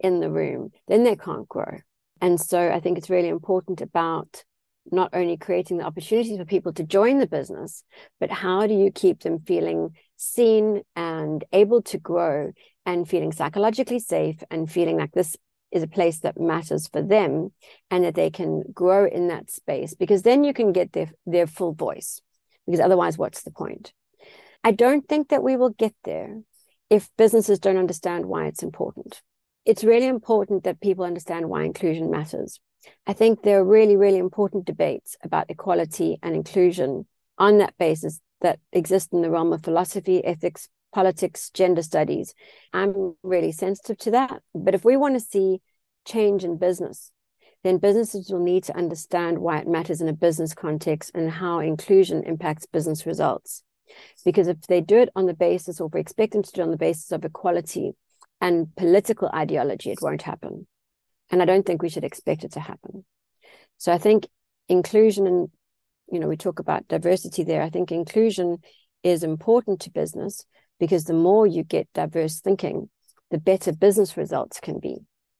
in 0.00 0.18
the 0.18 0.28
room, 0.28 0.72
then 0.88 1.04
they 1.04 1.14
can't 1.14 1.48
grow. 1.48 1.78
And 2.20 2.40
so 2.40 2.68
I 2.68 2.80
think 2.80 2.98
it's 2.98 3.08
really 3.08 3.28
important 3.28 3.80
about 3.80 4.42
not 4.90 5.10
only 5.12 5.36
creating 5.36 5.76
the 5.76 5.84
opportunities 5.84 6.36
for 6.36 6.44
people 6.44 6.72
to 6.72 6.82
join 6.82 7.20
the 7.20 7.28
business, 7.28 7.84
but 8.18 8.32
how 8.32 8.66
do 8.66 8.74
you 8.74 8.90
keep 8.90 9.20
them 9.20 9.38
feeling 9.38 9.90
seen 10.16 10.82
and 10.96 11.44
able 11.52 11.82
to 11.82 11.98
grow 11.98 12.50
and 12.84 13.08
feeling 13.08 13.30
psychologically 13.30 14.00
safe 14.00 14.42
and 14.50 14.68
feeling 14.68 14.96
like 14.96 15.12
this 15.12 15.36
is 15.72 15.82
a 15.82 15.88
place 15.88 16.20
that 16.20 16.40
matters 16.40 16.88
for 16.88 17.02
them 17.02 17.50
and 17.90 18.04
that 18.04 18.14
they 18.14 18.30
can 18.30 18.62
grow 18.72 19.06
in 19.06 19.28
that 19.28 19.50
space 19.50 19.94
because 19.94 20.22
then 20.22 20.44
you 20.44 20.54
can 20.54 20.72
get 20.72 20.92
their 20.92 21.10
their 21.26 21.46
full 21.46 21.72
voice 21.72 22.20
because 22.66 22.80
otherwise 22.80 23.18
what's 23.18 23.42
the 23.42 23.50
point? 23.50 23.92
I 24.64 24.72
don't 24.72 25.08
think 25.08 25.28
that 25.28 25.42
we 25.42 25.56
will 25.56 25.70
get 25.70 25.94
there 26.04 26.40
if 26.90 27.10
businesses 27.16 27.58
don't 27.58 27.76
understand 27.76 28.26
why 28.26 28.46
it's 28.46 28.62
important. 28.62 29.22
It's 29.64 29.84
really 29.84 30.06
important 30.06 30.64
that 30.64 30.80
people 30.80 31.04
understand 31.04 31.48
why 31.48 31.64
inclusion 31.64 32.10
matters. 32.10 32.60
I 33.06 33.12
think 33.12 33.42
there 33.42 33.58
are 33.58 33.64
really 33.64 33.96
really 33.96 34.18
important 34.18 34.66
debates 34.66 35.16
about 35.22 35.50
equality 35.50 36.18
and 36.22 36.34
inclusion 36.34 37.06
on 37.38 37.58
that 37.58 37.76
basis 37.78 38.20
that 38.40 38.60
exist 38.72 39.12
in 39.12 39.22
the 39.22 39.30
realm 39.30 39.52
of 39.52 39.62
philosophy 39.62 40.24
ethics 40.24 40.68
politics, 40.96 41.50
gender 41.50 41.82
studies. 41.82 42.32
I'm 42.72 43.14
really 43.22 43.52
sensitive 43.52 43.98
to 43.98 44.12
that. 44.12 44.40
But 44.54 44.74
if 44.74 44.82
we 44.82 44.96
want 44.96 45.12
to 45.12 45.20
see 45.20 45.60
change 46.06 46.42
in 46.42 46.56
business, 46.56 47.12
then 47.62 47.76
businesses 47.76 48.30
will 48.30 48.42
need 48.42 48.64
to 48.64 48.76
understand 48.78 49.38
why 49.38 49.58
it 49.58 49.68
matters 49.68 50.00
in 50.00 50.08
a 50.08 50.14
business 50.14 50.54
context 50.54 51.10
and 51.14 51.30
how 51.30 51.58
inclusion 51.58 52.22
impacts 52.24 52.64
business 52.64 53.04
results. 53.04 53.62
Because 54.24 54.48
if 54.48 54.62
they 54.68 54.80
do 54.80 54.96
it 54.96 55.10
on 55.14 55.26
the 55.26 55.34
basis, 55.34 55.82
or 55.82 55.88
we 55.88 56.00
expect 56.00 56.32
them 56.32 56.42
to 56.42 56.50
do 56.50 56.62
it 56.62 56.64
on 56.64 56.70
the 56.70 56.78
basis 56.78 57.12
of 57.12 57.26
equality 57.26 57.92
and 58.40 58.74
political 58.74 59.28
ideology, 59.34 59.90
it 59.90 60.00
won't 60.00 60.22
happen. 60.22 60.66
And 61.30 61.42
I 61.42 61.44
don't 61.44 61.66
think 61.66 61.82
we 61.82 61.90
should 61.90 62.04
expect 62.04 62.42
it 62.42 62.52
to 62.52 62.60
happen. 62.60 63.04
So 63.76 63.92
I 63.92 63.98
think 63.98 64.28
inclusion 64.66 65.26
and, 65.26 65.50
you 66.10 66.20
know, 66.20 66.26
we 66.26 66.38
talk 66.38 66.58
about 66.58 66.88
diversity 66.88 67.44
there. 67.44 67.60
I 67.60 67.68
think 67.68 67.92
inclusion 67.92 68.62
is 69.02 69.22
important 69.22 69.82
to 69.82 69.90
business 69.90 70.46
because 70.78 71.04
the 71.04 71.14
more 71.14 71.46
you 71.46 71.62
get 71.62 71.88
diverse 71.94 72.40
thinking, 72.40 72.88
the 73.30 73.38
better 73.38 73.72
business 73.72 74.16
results 74.16 74.60
can 74.60 74.78
be. 74.78 74.98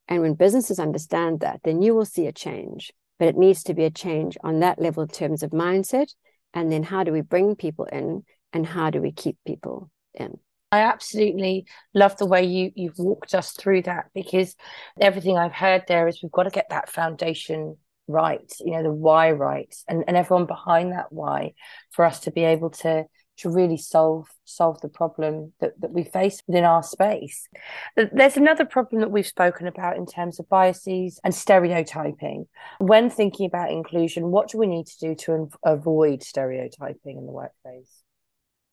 And 0.09 0.23
when 0.23 0.35
businesses 0.35 0.78
understand 0.78 1.40
that, 1.40 1.61
then 1.64 1.83
you 1.83 1.95
will 1.95 2.05
see 2.05 2.26
a 2.26 2.33
change. 2.33 2.93
But 3.19 3.28
it 3.28 3.37
needs 3.37 3.62
to 3.64 3.75
be 3.75 3.85
a 3.85 3.90
change 3.90 4.37
on 4.45 4.61
that 4.61 4.81
level 4.81 5.05
in 5.05 5.09
terms 5.09 5.43
of 5.43 5.50
mindset. 5.50 6.12
And 6.55 6.71
then 6.71 6.83
how 6.83 7.05
do 7.05 7.12
we 7.12 7.23
bring 7.23 7.57
people 7.57 7.87
in 7.87 8.25
and 8.52 8.66
how 8.66 8.90
do 8.90 9.00
we 9.00 9.12
keep 9.12 9.37
people 9.47 9.90
in? 10.14 10.38
I 10.73 10.81
absolutely 10.81 11.66
love 11.95 12.16
the 12.16 12.26
way 12.26 12.45
you 12.45 12.73
you've 12.75 12.99
walked 12.99 13.35
us 13.35 13.52
through 13.52 13.83
that 13.83 14.07
because 14.14 14.57
everything 15.00 15.38
I've 15.38 15.52
heard 15.52 15.85
there 15.87 16.09
is 16.09 16.21
we've 16.23 16.33
got 16.33 16.43
to 16.43 16.50
get 16.50 16.71
that 16.71 16.90
foundation 16.90 17.76
right, 18.09 18.52
you 18.61 18.73
know, 18.73 18.83
the 18.83 18.93
why 18.93 19.31
right, 19.31 19.75
and 19.88 20.05
and 20.09 20.16
everyone 20.16 20.47
behind 20.47 20.93
that 20.93 21.12
why 21.12 21.52
for 21.93 22.05
us 22.05 22.21
to 22.21 22.33
be 22.33 22.43
able 22.43 22.71
to 22.71 23.05
to 23.38 23.50
really 23.50 23.76
solve 23.76 24.28
solve 24.45 24.81
the 24.81 24.88
problem 24.88 25.52
that, 25.61 25.78
that 25.81 25.93
we 25.93 26.05
face 26.05 26.43
within 26.47 26.64
our 26.64 26.83
space. 26.83 27.49
There's 27.97 28.37
another 28.37 28.64
problem 28.64 29.00
that 29.00 29.11
we've 29.11 29.26
spoken 29.26 29.66
about 29.66 29.97
in 29.97 30.07
terms 30.07 30.38
of 30.38 30.49
biases 30.49 31.21
and 31.25 31.35
stereotyping. 31.35 32.47
When 32.78 33.11
thinking 33.11 33.47
about 33.47 33.71
inclusion, 33.71 34.31
what 34.31 34.49
do 34.49 34.59
we 34.59 34.66
need 34.66 34.87
to 34.87 34.99
do 34.99 35.14
to 35.26 35.50
avoid 35.64 36.23
stereotyping 36.23 37.19
in 37.19 37.26
the 37.26 37.33
workplace? 37.33 38.02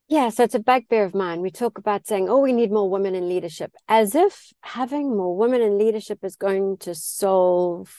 Yeah, 0.10 0.30
so 0.30 0.44
it's 0.44 0.56
a 0.56 0.60
bugbear 0.60 1.06
of 1.06 1.16
mine. 1.16 1.42
We 1.42 1.50
talk 1.50 1.78
about 1.78 2.06
saying, 2.06 2.30
oh, 2.30 2.40
we 2.40 2.54
need 2.54 2.72
more 2.72 2.90
women 2.90 3.16
in 3.16 3.30
leadership, 3.30 3.72
as 3.88 4.16
if 4.16 4.52
having 4.62 5.16
more 5.16 5.36
women 5.36 5.62
in 5.62 5.78
leadership 5.80 6.20
is 6.24 6.36
going 6.36 6.78
to 6.80 6.94
solve 6.94 7.96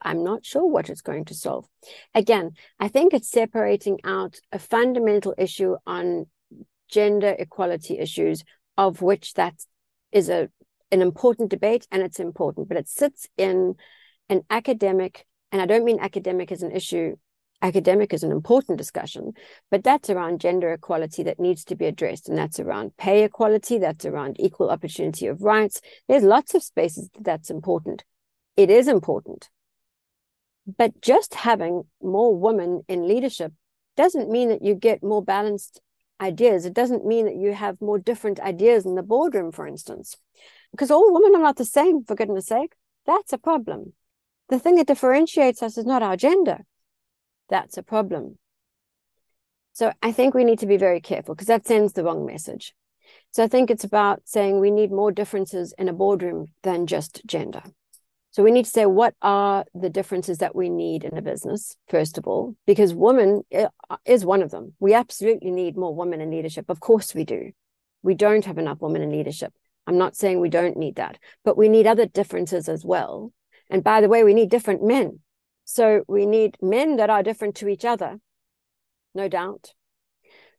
I'm 0.00 0.24
not 0.24 0.44
sure 0.44 0.66
what 0.66 0.88
it's 0.88 1.00
going 1.00 1.24
to 1.26 1.34
solve. 1.34 1.66
Again, 2.14 2.52
I 2.78 2.88
think 2.88 3.12
it's 3.12 3.30
separating 3.30 3.98
out 4.04 4.38
a 4.50 4.58
fundamental 4.58 5.34
issue 5.38 5.76
on 5.86 6.26
gender 6.88 7.34
equality 7.38 7.98
issues, 7.98 8.44
of 8.76 9.02
which 9.02 9.34
that 9.34 9.54
is 10.12 10.28
a 10.28 10.48
an 10.92 11.00
important 11.00 11.48
debate 11.50 11.86
and 11.90 12.02
it's 12.02 12.20
important, 12.20 12.68
but 12.68 12.76
it 12.76 12.86
sits 12.86 13.26
in 13.38 13.74
an 14.28 14.42
academic, 14.50 15.26
and 15.50 15.60
I 15.60 15.66
don't 15.66 15.84
mean 15.84 15.98
academic 15.98 16.52
as 16.52 16.62
an 16.62 16.70
issue. 16.70 17.16
Academic 17.62 18.12
is 18.12 18.22
an 18.22 18.32
important 18.32 18.76
discussion, 18.76 19.32
but 19.70 19.84
that's 19.84 20.10
around 20.10 20.40
gender 20.40 20.72
equality 20.72 21.22
that 21.22 21.40
needs 21.40 21.64
to 21.64 21.76
be 21.76 21.86
addressed. 21.86 22.28
And 22.28 22.36
that's 22.36 22.60
around 22.60 22.96
pay 22.98 23.24
equality, 23.24 23.78
that's 23.78 24.04
around 24.04 24.36
equal 24.38 24.68
opportunity 24.68 25.28
of 25.28 25.42
rights. 25.42 25.80
There's 26.08 26.24
lots 26.24 26.54
of 26.54 26.62
spaces 26.62 27.08
that's 27.20 27.50
important. 27.50 28.04
It 28.56 28.68
is 28.68 28.88
important. 28.88 29.48
But 30.66 31.00
just 31.00 31.34
having 31.34 31.84
more 32.00 32.34
women 32.34 32.82
in 32.88 33.08
leadership 33.08 33.52
doesn't 33.96 34.30
mean 34.30 34.48
that 34.48 34.62
you 34.62 34.74
get 34.74 35.02
more 35.02 35.22
balanced 35.22 35.80
ideas. 36.20 36.64
It 36.64 36.74
doesn't 36.74 37.04
mean 37.04 37.26
that 37.26 37.36
you 37.36 37.52
have 37.52 37.80
more 37.80 37.98
different 37.98 38.40
ideas 38.40 38.86
in 38.86 38.94
the 38.94 39.02
boardroom, 39.02 39.52
for 39.52 39.66
instance, 39.66 40.16
because 40.70 40.90
all 40.90 41.12
women 41.12 41.34
are 41.34 41.42
not 41.42 41.56
the 41.56 41.64
same, 41.64 42.04
for 42.04 42.14
goodness 42.14 42.46
sake. 42.46 42.74
That's 43.06 43.32
a 43.32 43.38
problem. 43.38 43.92
The 44.48 44.58
thing 44.58 44.76
that 44.76 44.86
differentiates 44.86 45.62
us 45.62 45.76
is 45.76 45.84
not 45.84 46.02
our 46.02 46.16
gender. 46.16 46.58
That's 47.48 47.76
a 47.76 47.82
problem. 47.82 48.38
So 49.72 49.92
I 50.02 50.12
think 50.12 50.34
we 50.34 50.44
need 50.44 50.60
to 50.60 50.66
be 50.66 50.76
very 50.76 51.00
careful 51.00 51.34
because 51.34 51.48
that 51.48 51.66
sends 51.66 51.92
the 51.92 52.04
wrong 52.04 52.24
message. 52.26 52.74
So 53.30 53.42
I 53.42 53.48
think 53.48 53.70
it's 53.70 53.84
about 53.84 54.22
saying 54.24 54.60
we 54.60 54.70
need 54.70 54.92
more 54.92 55.10
differences 55.10 55.74
in 55.78 55.88
a 55.88 55.92
boardroom 55.92 56.48
than 56.62 56.86
just 56.86 57.22
gender. 57.26 57.62
So 58.32 58.42
we 58.42 58.50
need 58.50 58.64
to 58.64 58.70
say 58.70 58.86
what 58.86 59.14
are 59.20 59.66
the 59.74 59.90
differences 59.90 60.38
that 60.38 60.56
we 60.56 60.70
need 60.70 61.04
in 61.04 61.18
a 61.18 61.22
business, 61.22 61.76
first 61.88 62.16
of 62.16 62.26
all, 62.26 62.56
because 62.66 62.94
woman 62.94 63.42
uh, 63.54 63.68
is 64.06 64.24
one 64.24 64.42
of 64.42 64.50
them. 64.50 64.74
We 64.80 64.94
absolutely 64.94 65.50
need 65.50 65.76
more 65.76 65.94
women 65.94 66.22
in 66.22 66.30
leadership. 66.30 66.70
Of 66.70 66.80
course 66.80 67.14
we 67.14 67.24
do. 67.24 67.52
We 68.02 68.14
don't 68.14 68.46
have 68.46 68.56
enough 68.56 68.80
women 68.80 69.02
in 69.02 69.10
leadership. 69.10 69.52
I'm 69.86 69.98
not 69.98 70.16
saying 70.16 70.40
we 70.40 70.48
don't 70.48 70.78
need 70.78 70.96
that, 70.96 71.18
but 71.44 71.58
we 71.58 71.68
need 71.68 71.86
other 71.86 72.06
differences 72.06 72.70
as 72.70 72.86
well. 72.86 73.32
And 73.68 73.84
by 73.84 74.00
the 74.00 74.08
way, 74.08 74.24
we 74.24 74.32
need 74.32 74.48
different 74.48 74.82
men. 74.82 75.20
So 75.64 76.02
we 76.08 76.24
need 76.24 76.56
men 76.62 76.96
that 76.96 77.10
are 77.10 77.22
different 77.22 77.56
to 77.56 77.68
each 77.68 77.84
other, 77.84 78.18
no 79.14 79.28
doubt. 79.28 79.72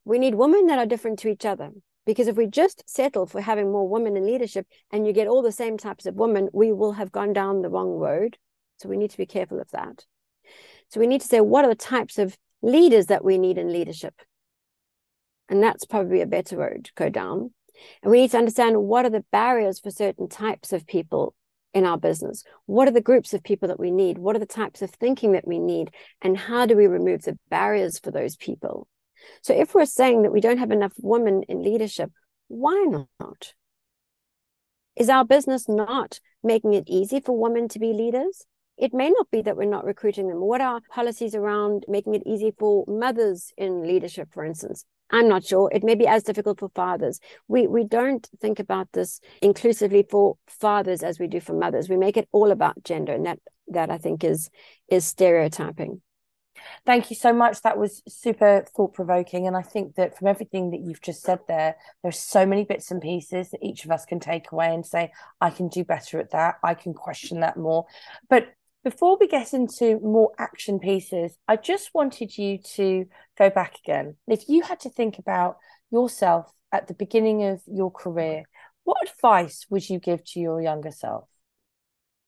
We 0.06 0.20
need 0.20 0.36
women 0.36 0.68
that 0.68 0.78
are 0.78 0.86
different 0.86 1.20
to 1.20 1.28
each 1.28 1.46
other. 1.46 1.72
Because 2.06 2.28
if 2.28 2.36
we 2.36 2.48
just 2.48 2.84
settle 2.86 3.26
for 3.26 3.42
having 3.42 3.72
more 3.72 3.88
women 3.88 4.18
in 4.18 4.26
leadership 4.26 4.68
and 4.92 5.08
you 5.08 5.14
get 5.14 5.28
all 5.28 5.42
the 5.42 5.52
same 5.52 5.78
types 5.78 6.06
of 6.06 6.16
women, 6.16 6.50
we 6.54 6.72
will 6.72 6.94
have 6.94 7.12
gone 7.12 7.34
down 7.34 7.62
the 7.62 7.70
wrong 7.70 7.92
road. 7.92 8.38
So 8.78 8.90
we 8.90 8.98
need 8.98 9.12
to 9.12 9.18
be 9.18 9.26
careful 9.26 9.60
of 9.60 9.72
that. 9.72 10.06
So 10.90 11.00
we 11.00 11.08
need 11.08 11.22
to 11.22 11.28
say, 11.28 11.40
what 11.40 11.64
are 11.64 11.70
the 11.70 11.76
types 11.76 12.18
of 12.18 12.38
leaders 12.62 13.08
that 13.08 13.24
we 13.24 13.38
need 13.38 13.58
in 13.58 13.72
leadership? 13.72 14.14
And 15.48 15.64
that's 15.64 15.86
probably 15.86 16.22
a 16.22 16.28
better 16.28 16.58
road 16.58 16.86
to 16.86 16.92
go 16.96 17.10
down. 17.10 17.52
And 18.02 18.12
we 18.12 18.22
need 18.22 18.32
to 18.32 18.38
understand 18.38 18.84
what 18.84 19.06
are 19.06 19.10
the 19.10 19.26
barriers 19.32 19.80
for 19.80 19.92
certain 19.92 20.28
types 20.28 20.74
of 20.74 20.86
people 20.86 21.36
in 21.74 21.86
our 21.86 21.98
business? 21.98 22.44
What 22.66 22.88
are 22.88 22.92
the 22.92 23.02
groups 23.02 23.34
of 23.34 23.44
people 23.44 23.68
that 23.68 23.80
we 23.80 23.92
need? 23.92 24.18
What 24.18 24.36
are 24.36 24.40
the 24.40 24.46
types 24.46 24.82
of 24.82 24.92
thinking 24.92 25.32
that 25.34 25.48
we 25.48 25.60
need? 25.60 25.92
And 26.22 26.38
how 26.38 26.66
do 26.66 26.76
we 26.76 26.88
remove 26.88 27.24
the 27.24 27.38
barriers 27.50 28.00
for 28.00 28.12
those 28.12 28.36
people? 28.36 28.88
So 29.42 29.54
if 29.54 29.74
we're 29.74 29.86
saying 29.86 30.24
that 30.24 30.32
we 30.32 30.42
don't 30.42 30.58
have 30.58 30.72
enough 30.72 30.94
women 31.00 31.44
in 31.44 31.64
leadership, 31.64 32.12
why 32.48 32.86
not? 33.20 33.54
Is 34.96 35.10
our 35.10 35.26
business 35.26 35.68
not 35.68 36.20
making 36.44 36.74
it 36.74 36.84
easy 36.88 37.20
for 37.20 37.38
women 37.38 37.68
to 37.70 37.80
be 37.80 37.94
leaders? 37.94 38.46
It 38.78 38.94
may 38.94 39.10
not 39.10 39.30
be 39.32 39.42
that 39.42 39.56
we're 39.56 39.66
not 39.66 39.86
recruiting 39.86 40.28
them. 40.28 40.40
What 40.40 40.62
are 40.62 40.82
policies 40.92 41.36
around 41.36 41.86
making 41.88 42.16
it 42.16 42.24
easy 42.26 42.52
for 42.58 42.86
mothers 42.88 43.52
in 43.58 43.84
leadership, 43.84 44.30
for 44.34 44.44
instance? 44.44 44.86
I'm 45.12 45.28
not 45.28 45.44
sure. 45.44 45.70
It 45.72 45.84
may 45.84 45.96
be 45.96 46.08
as 46.08 46.24
difficult 46.24 46.60
for 46.60 46.70
fathers. 46.70 47.20
We 47.48 47.68
we 47.68 47.84
don't 47.84 48.28
think 48.42 48.60
about 48.60 48.88
this 48.94 49.20
inclusively 49.42 50.06
for 50.10 50.38
fathers 50.48 51.04
as 51.04 51.20
we 51.20 51.28
do 51.28 51.40
for 51.40 51.54
mothers. 51.54 51.88
We 51.88 51.98
make 51.98 52.18
it 52.18 52.28
all 52.32 52.50
about 52.50 52.84
gender, 52.84 53.14
and 53.14 53.26
that 53.28 53.40
that 53.68 53.92
I 53.92 54.00
think 54.00 54.24
is 54.24 54.50
is 54.88 55.06
stereotyping. 55.06 56.02
Thank 56.86 57.10
you 57.10 57.16
so 57.16 57.34
much. 57.34 57.62
That 57.62 57.78
was 57.78 58.02
super 58.08 58.66
thought 58.76 58.94
provoking. 58.94 59.48
And 59.48 59.56
I 59.56 59.62
think 59.62 59.96
that 59.96 60.18
from 60.18 60.28
everything 60.28 60.72
that 60.72 60.82
you've 60.82 61.02
just 61.02 61.22
said 61.22 61.40
there, 61.48 61.76
there's 62.02 62.20
so 62.20 62.46
many 62.46 62.64
bits 62.64 62.92
and 62.92 63.02
pieces 63.02 63.52
that 63.52 63.64
each 63.64 63.86
of 63.86 63.92
us 63.92 64.06
can 64.06 64.20
take 64.20 64.52
away 64.52 64.74
and 64.74 64.86
say, 64.86 65.12
I 65.42 65.50
can 65.50 65.68
do 65.68 65.84
better 65.84 66.20
at 66.20 66.32
that. 66.32 66.56
I 66.64 66.74
can 66.74 66.94
question 66.94 67.42
that 67.42 67.58
more. 67.58 67.86
But 68.30 68.48
before 68.84 69.18
we 69.18 69.28
get 69.28 69.54
into 69.54 70.00
more 70.00 70.32
action 70.38 70.80
pieces, 70.80 71.38
I 71.48 71.56
just 71.56 71.92
wanted 71.94 72.38
you 72.38 72.58
to 72.76 73.06
go 73.38 73.50
back 73.50 73.78
again. 73.84 74.18
If 74.28 74.50
you 74.50 74.62
had 74.62 74.82
to 74.82 74.90
think 74.90 75.20
about 75.20 75.58
yourself 75.90 76.52
at 76.72 76.88
the 76.88 76.94
beginning 76.94 77.44
of 77.46 77.62
your 77.66 77.92
career, 77.92 78.44
what 78.84 78.98
advice 79.08 79.66
would 79.70 79.90
you 79.90 80.00
give 80.00 80.26
to 80.26 80.40
your 80.40 80.62
younger 80.62 80.92
self? 80.92 81.30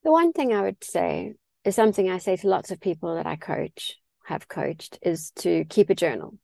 The 0.04 0.12
one 0.12 0.32
thing 0.32 0.54
I 0.54 0.62
would 0.62 0.84
say 0.84 1.34
is 1.66 1.76
something 1.76 2.10
I 2.10 2.20
say 2.20 2.38
to 2.38 2.48
lots 2.48 2.72
of 2.72 2.80
people 2.80 3.16
that 3.16 3.26
I 3.26 3.36
coach 3.36 3.96
have 4.26 4.48
coached 4.48 5.00
is 5.02 5.32
to 5.38 5.66
keep 5.66 5.90
a 5.90 5.96
journal. 5.96 6.38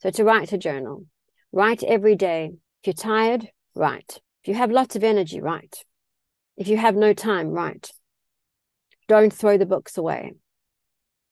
So 0.00 0.10
to 0.10 0.24
write 0.24 0.52
a 0.52 0.58
journal, 0.58 1.06
write 1.52 1.82
every 1.82 2.16
day. 2.16 2.52
If 2.82 2.86
you're 2.86 2.94
tired, 2.94 3.48
write. 3.74 4.20
If 4.42 4.48
you 4.48 4.54
have 4.54 4.70
lots 4.70 4.94
of 4.94 5.04
energy, 5.04 5.40
write. 5.40 5.84
If 6.56 6.68
you 6.68 6.76
have 6.76 6.94
no 6.94 7.14
time, 7.14 7.48
write. 7.48 7.90
Don't 9.08 9.32
throw 9.32 9.56
the 9.56 9.66
books 9.66 9.96
away. 9.96 10.34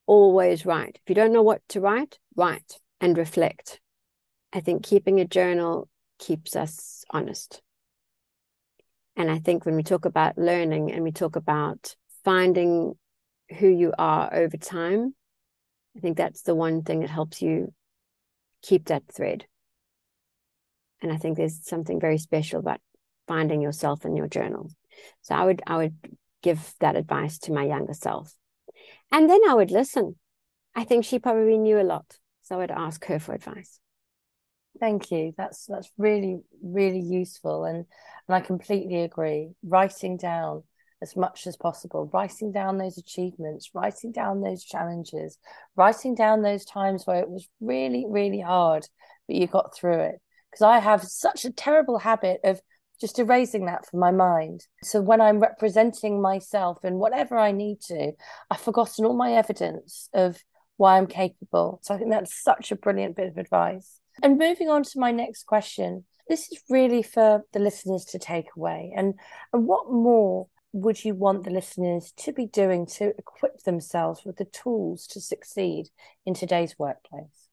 Always 0.06 0.66
write. 0.66 0.98
If 1.02 1.08
you 1.08 1.14
don't 1.14 1.32
know 1.32 1.42
what 1.42 1.60
to 1.70 1.80
write, 1.80 2.18
write 2.34 2.78
and 3.00 3.16
reflect. 3.16 3.80
I 4.52 4.60
think 4.60 4.84
keeping 4.84 5.20
a 5.20 5.26
journal 5.26 5.88
keeps 6.18 6.56
us 6.56 7.04
honest. 7.10 7.60
And 9.16 9.30
I 9.30 9.38
think 9.38 9.66
when 9.66 9.76
we 9.76 9.82
talk 9.82 10.04
about 10.04 10.38
learning 10.38 10.90
and 10.92 11.02
we 11.02 11.12
talk 11.12 11.36
about 11.36 11.94
finding 12.24 12.94
who 13.58 13.68
you 13.68 13.92
are 13.98 14.32
over 14.34 14.56
time, 14.56 15.14
I 15.96 16.00
think 16.00 16.16
that's 16.16 16.42
the 16.42 16.54
one 16.54 16.82
thing 16.82 17.00
that 17.00 17.10
helps 17.10 17.42
you 17.42 17.72
keep 18.62 18.86
that 18.86 19.04
thread. 19.12 19.46
And 21.02 21.12
I 21.12 21.16
think 21.16 21.36
there's 21.36 21.66
something 21.66 22.00
very 22.00 22.18
special 22.18 22.60
about 22.60 22.80
finding 23.26 23.60
yourself 23.60 24.04
in 24.04 24.16
your 24.16 24.28
journal. 24.28 24.70
So 25.22 25.34
I 25.34 25.44
would 25.44 25.62
I 25.66 25.76
would 25.76 25.96
give 26.42 26.74
that 26.80 26.96
advice 26.96 27.38
to 27.40 27.52
my 27.52 27.64
younger 27.64 27.94
self. 27.94 28.34
And 29.10 29.28
then 29.28 29.40
I 29.48 29.54
would 29.54 29.70
listen. 29.70 30.16
I 30.74 30.84
think 30.84 31.04
she 31.04 31.18
probably 31.18 31.58
knew 31.58 31.80
a 31.80 31.82
lot. 31.82 32.18
So 32.42 32.54
I 32.54 32.58
would 32.58 32.70
ask 32.70 33.04
her 33.06 33.18
for 33.18 33.34
advice. 33.34 33.78
Thank 34.80 35.10
you. 35.10 35.34
That's 35.36 35.66
that's 35.66 35.90
really, 35.98 36.40
really 36.62 37.00
useful. 37.00 37.64
And 37.64 37.84
and 38.28 38.36
I 38.36 38.40
completely 38.40 39.02
agree. 39.02 39.50
Writing 39.62 40.16
down 40.16 40.62
as 41.02 41.16
much 41.16 41.46
as 41.46 41.56
possible, 41.56 42.08
writing 42.12 42.52
down 42.52 42.78
those 42.78 42.96
achievements, 42.96 43.70
writing 43.74 44.12
down 44.12 44.40
those 44.40 44.62
challenges, 44.62 45.36
writing 45.76 46.14
down 46.14 46.42
those 46.42 46.64
times 46.64 47.06
where 47.06 47.20
it 47.20 47.28
was 47.28 47.48
really, 47.60 48.06
really 48.08 48.40
hard, 48.40 48.86
but 49.26 49.36
you 49.36 49.46
got 49.46 49.74
through 49.74 50.00
it. 50.00 50.20
Because 50.50 50.62
I 50.62 50.78
have 50.78 51.02
such 51.02 51.44
a 51.44 51.52
terrible 51.52 51.98
habit 51.98 52.40
of 52.44 52.60
just 53.00 53.18
erasing 53.18 53.66
that 53.66 53.84
from 53.84 53.98
my 53.98 54.12
mind. 54.12 54.64
So 54.84 55.00
when 55.00 55.20
I'm 55.20 55.40
representing 55.40 56.22
myself 56.22 56.84
in 56.84 56.94
whatever 56.94 57.36
I 57.36 57.50
need 57.50 57.80
to, 57.88 58.12
I've 58.48 58.60
forgotten 58.60 59.04
all 59.04 59.16
my 59.16 59.32
evidence 59.32 60.08
of 60.14 60.38
why 60.76 60.98
I'm 60.98 61.08
capable. 61.08 61.80
So 61.82 61.94
I 61.94 61.98
think 61.98 62.10
that's 62.10 62.42
such 62.42 62.70
a 62.70 62.76
brilliant 62.76 63.16
bit 63.16 63.28
of 63.28 63.38
advice. 63.38 63.98
And 64.22 64.38
moving 64.38 64.68
on 64.68 64.84
to 64.84 65.00
my 65.00 65.10
next 65.10 65.46
question, 65.46 66.04
this 66.28 66.52
is 66.52 66.62
really 66.68 67.02
for 67.02 67.44
the 67.52 67.58
listeners 67.58 68.04
to 68.06 68.18
take 68.18 68.46
away. 68.56 68.92
And, 68.96 69.14
and 69.52 69.66
what 69.66 69.90
more 69.90 70.46
would 70.72 71.04
you 71.04 71.14
want 71.14 71.44
the 71.44 71.50
listeners 71.50 72.12
to 72.16 72.32
be 72.32 72.46
doing 72.46 72.86
to 72.86 73.12
equip 73.18 73.62
themselves 73.62 74.22
with 74.24 74.36
the 74.36 74.46
tools 74.46 75.06
to 75.08 75.20
succeed 75.20 75.90
in 76.24 76.34
today's 76.34 76.78
workplace? 76.78 77.48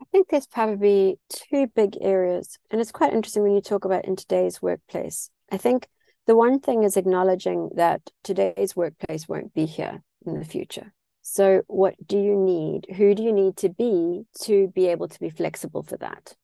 I 0.00 0.04
think 0.10 0.28
there's 0.28 0.46
probably 0.46 1.18
two 1.30 1.68
big 1.68 1.96
areas. 2.00 2.58
And 2.70 2.80
it's 2.80 2.92
quite 2.92 3.14
interesting 3.14 3.42
when 3.44 3.54
you 3.54 3.60
talk 3.60 3.84
about 3.84 4.04
in 4.04 4.16
today's 4.16 4.60
workplace. 4.60 5.30
I 5.50 5.56
think 5.56 5.88
the 6.26 6.36
one 6.36 6.60
thing 6.60 6.82
is 6.82 6.96
acknowledging 6.96 7.70
that 7.76 8.02
today's 8.22 8.76
workplace 8.76 9.28
won't 9.28 9.54
be 9.54 9.64
here 9.64 10.02
in 10.26 10.38
the 10.38 10.44
future. 10.44 10.92
So, 11.22 11.62
what 11.68 11.94
do 12.04 12.18
you 12.18 12.36
need? 12.36 12.86
Who 12.96 13.14
do 13.14 13.22
you 13.22 13.32
need 13.32 13.56
to 13.58 13.68
be 13.68 14.24
to 14.42 14.68
be 14.74 14.88
able 14.88 15.06
to 15.08 15.20
be 15.20 15.30
flexible 15.30 15.84
for 15.84 15.96
that? 15.98 16.34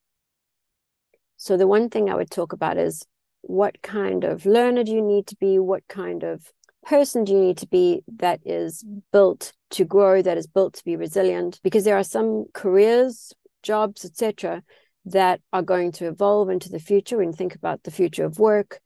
So, 1.35 1.57
the 1.57 1.67
one 1.67 1.89
thing 1.89 2.09
I 2.09 2.15
would 2.15 2.31
talk 2.31 2.53
about 2.53 2.77
is 2.77 3.05
what 3.41 3.81
kind 3.81 4.23
of 4.23 4.45
learner 4.45 4.83
do 4.83 4.91
you 4.91 5.01
need 5.01 5.27
to 5.27 5.35
be? 5.35 5.59
What 5.59 5.87
kind 5.87 6.23
of 6.23 6.51
person 6.83 7.23
do 7.23 7.33
you 7.33 7.39
need 7.39 7.57
to 7.57 7.67
be 7.67 8.03
that 8.17 8.39
is 8.45 8.83
built 9.11 9.53
to 9.71 9.85
grow, 9.85 10.21
that 10.21 10.37
is 10.37 10.47
built 10.47 10.73
to 10.75 10.85
be 10.85 10.95
resilient? 10.95 11.59
Because 11.63 11.83
there 11.83 11.97
are 11.97 12.03
some 12.03 12.45
careers, 12.53 13.33
jobs, 13.63 14.05
etc., 14.05 14.63
that 15.05 15.41
are 15.53 15.61
going 15.61 15.91
to 15.93 16.07
evolve 16.07 16.49
into 16.49 16.69
the 16.69 16.79
future 16.79 17.21
and 17.21 17.35
think 17.35 17.55
about 17.55 17.83
the 17.83 17.91
future 17.91 18.25
of 18.25 18.39
work 18.39 18.79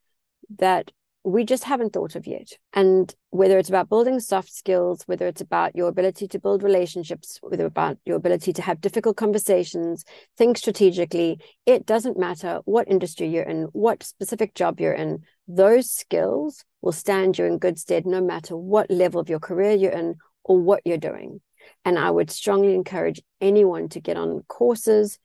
that 0.57 0.91
we 1.23 1.45
just 1.45 1.63
haven't 1.63 1.93
thought 1.93 2.15
of 2.15 2.27
yet. 2.27 2.49
And 2.73 3.13
whether 3.29 3.57
it's 3.57 3.69
about 3.69 3.87
building 3.87 4.19
soft 4.19 4.51
skills, 4.51 5.03
whether 5.05 5.25
it's 5.25 5.41
about 5.41 5.75
your 5.75 5.87
ability 5.87 6.27
to 6.27 6.39
build 6.39 6.63
relationships, 6.63 7.39
whether 7.41 7.65
about 7.65 7.97
your 8.05 8.17
ability 8.17 8.51
to 8.53 8.61
have 8.61 8.81
difficult 8.81 9.15
conversations, 9.15 10.03
think 10.37 10.57
strategically, 10.57 11.39
it 11.65 11.85
doesn't 11.85 12.19
matter 12.19 12.59
what 12.65 12.89
industry 12.89 13.27
you're 13.27 13.43
in, 13.43 13.63
what 13.71 14.03
specific 14.03 14.53
job 14.53 14.81
you're 14.81 14.93
in, 14.93 15.23
those 15.47 15.89
skills 15.89 16.65
will 16.81 16.91
stand 16.91 17.37
you 17.37 17.45
in 17.45 17.57
good 17.57 17.79
stead 17.79 18.05
no 18.05 18.21
matter 18.21 18.57
what 18.57 18.91
level 18.91 19.21
of 19.21 19.29
your 19.29 19.39
career 19.39 19.71
you're 19.71 19.91
in 19.91 20.15
or 20.43 20.59
what 20.59 20.81
you're 20.83 20.97
doing. 20.97 21.39
And 21.85 21.97
I 21.97 22.11
would 22.11 22.29
strongly 22.29 22.75
encourage 22.75 23.21
anyone 23.39 23.87
to 23.89 24.01
get 24.01 24.17
on 24.17 24.43
courses, 24.49 25.19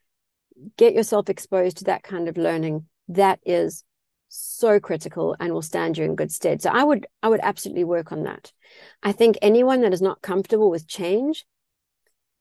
get 0.77 0.95
yourself 0.95 1.29
exposed 1.29 1.79
to 1.79 1.85
that 1.85 2.05
kind 2.05 2.29
of 2.29 2.37
learning. 2.37 2.87
That 3.09 3.41
is 3.45 3.83
so 4.29 4.79
critical 4.79 5.37
and 5.41 5.53
will 5.53 5.63
stand 5.63 5.97
you 5.97 6.05
in 6.05 6.15
good 6.15 6.33
stead. 6.33 6.63
So 6.63 6.71
I 6.71 6.85
would 6.85 7.07
I 7.23 7.29
would 7.29 7.41
absolutely 7.43 7.85
work 7.85 8.13
on 8.13 8.25
that. 8.25 8.53
I 9.03 9.13
think 9.13 9.39
anyone 9.41 9.81
that 9.83 9.93
is 9.93 10.03
not 10.03 10.23
comfortable 10.23 10.71
with 10.71 10.87
change, 10.87 11.45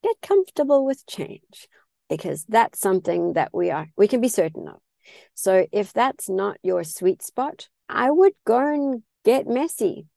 get 0.04 0.16
comfortable 0.22 0.86
with 0.86 1.06
change 1.08 1.68
because 2.10 2.46
that's 2.48 2.80
something 2.80 3.34
that 3.34 3.54
we 3.54 3.72
are 3.72 3.88
we 3.98 4.08
can 4.08 4.22
be 4.22 4.30
certain 4.30 4.68
of. 4.68 4.80
So 5.34 5.68
if 5.72 5.94
that's 5.94 6.30
not 6.30 6.58
your 6.64 6.84
sweet 6.84 7.22
spot, 7.24 7.70
I 7.90 8.12
would 8.12 8.34
go 8.46 8.60
and 8.60 9.04
get 9.24 9.48
messy. 9.48 10.08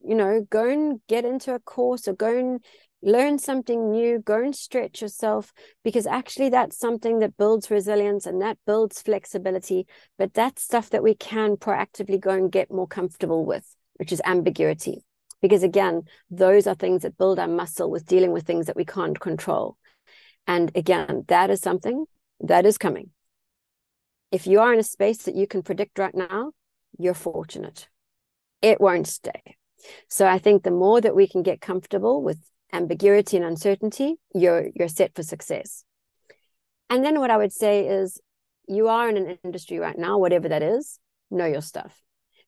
You 0.00 0.14
know, 0.14 0.46
go 0.48 0.68
and 0.68 1.00
get 1.08 1.24
into 1.24 1.54
a 1.54 1.58
course 1.58 2.06
or 2.06 2.12
go 2.14 2.36
and 2.36 2.64
learn 3.02 3.38
something 3.38 3.90
new, 3.90 4.18
go 4.18 4.42
and 4.42 4.54
stretch 4.54 5.02
yourself, 5.02 5.52
because 5.84 6.06
actually 6.06 6.48
that's 6.48 6.78
something 6.78 7.20
that 7.20 7.36
builds 7.36 7.70
resilience 7.70 8.26
and 8.26 8.42
that 8.42 8.58
builds 8.66 9.00
flexibility. 9.02 9.86
But 10.18 10.34
that's 10.34 10.62
stuff 10.62 10.90
that 10.90 11.02
we 11.02 11.14
can 11.14 11.56
proactively 11.56 12.20
go 12.20 12.30
and 12.30 12.50
get 12.50 12.72
more 12.72 12.88
comfortable 12.88 13.44
with, 13.44 13.74
which 13.94 14.12
is 14.12 14.22
ambiguity. 14.24 15.04
Because 15.40 15.62
again, 15.62 16.02
those 16.30 16.66
are 16.66 16.74
things 16.74 17.02
that 17.02 17.16
build 17.16 17.38
our 17.38 17.48
muscle 17.48 17.90
with 17.90 18.06
dealing 18.06 18.32
with 18.32 18.44
things 18.44 18.66
that 18.66 18.76
we 18.76 18.84
can't 18.84 19.20
control. 19.20 19.76
And 20.46 20.72
again, 20.74 21.24
that 21.28 21.50
is 21.50 21.60
something 21.60 22.06
that 22.40 22.66
is 22.66 22.78
coming. 22.78 23.10
If 24.32 24.46
you 24.46 24.60
are 24.60 24.72
in 24.72 24.80
a 24.80 24.84
space 24.84 25.22
that 25.22 25.36
you 25.36 25.46
can 25.46 25.62
predict 25.62 25.98
right 25.98 26.14
now, 26.14 26.52
you're 26.98 27.14
fortunate. 27.14 27.88
It 28.60 28.80
won't 28.80 29.06
stay. 29.06 29.56
So 30.08 30.26
I 30.26 30.38
think 30.38 30.62
the 30.62 30.70
more 30.70 31.00
that 31.00 31.14
we 31.14 31.28
can 31.28 31.42
get 31.42 31.60
comfortable 31.60 32.22
with 32.22 32.38
ambiguity 32.72 33.36
and 33.36 33.46
uncertainty, 33.46 34.16
you're 34.34 34.68
you're 34.74 34.88
set 34.88 35.14
for 35.14 35.22
success. 35.22 35.84
And 36.90 37.04
then 37.04 37.20
what 37.20 37.30
I 37.30 37.36
would 37.36 37.52
say 37.52 37.86
is 37.86 38.20
you 38.66 38.88
are 38.88 39.08
in 39.08 39.16
an 39.16 39.38
industry 39.44 39.78
right 39.78 39.98
now, 39.98 40.18
whatever 40.18 40.48
that 40.48 40.62
is, 40.62 40.98
know 41.30 41.46
your 41.46 41.62
stuff. 41.62 42.02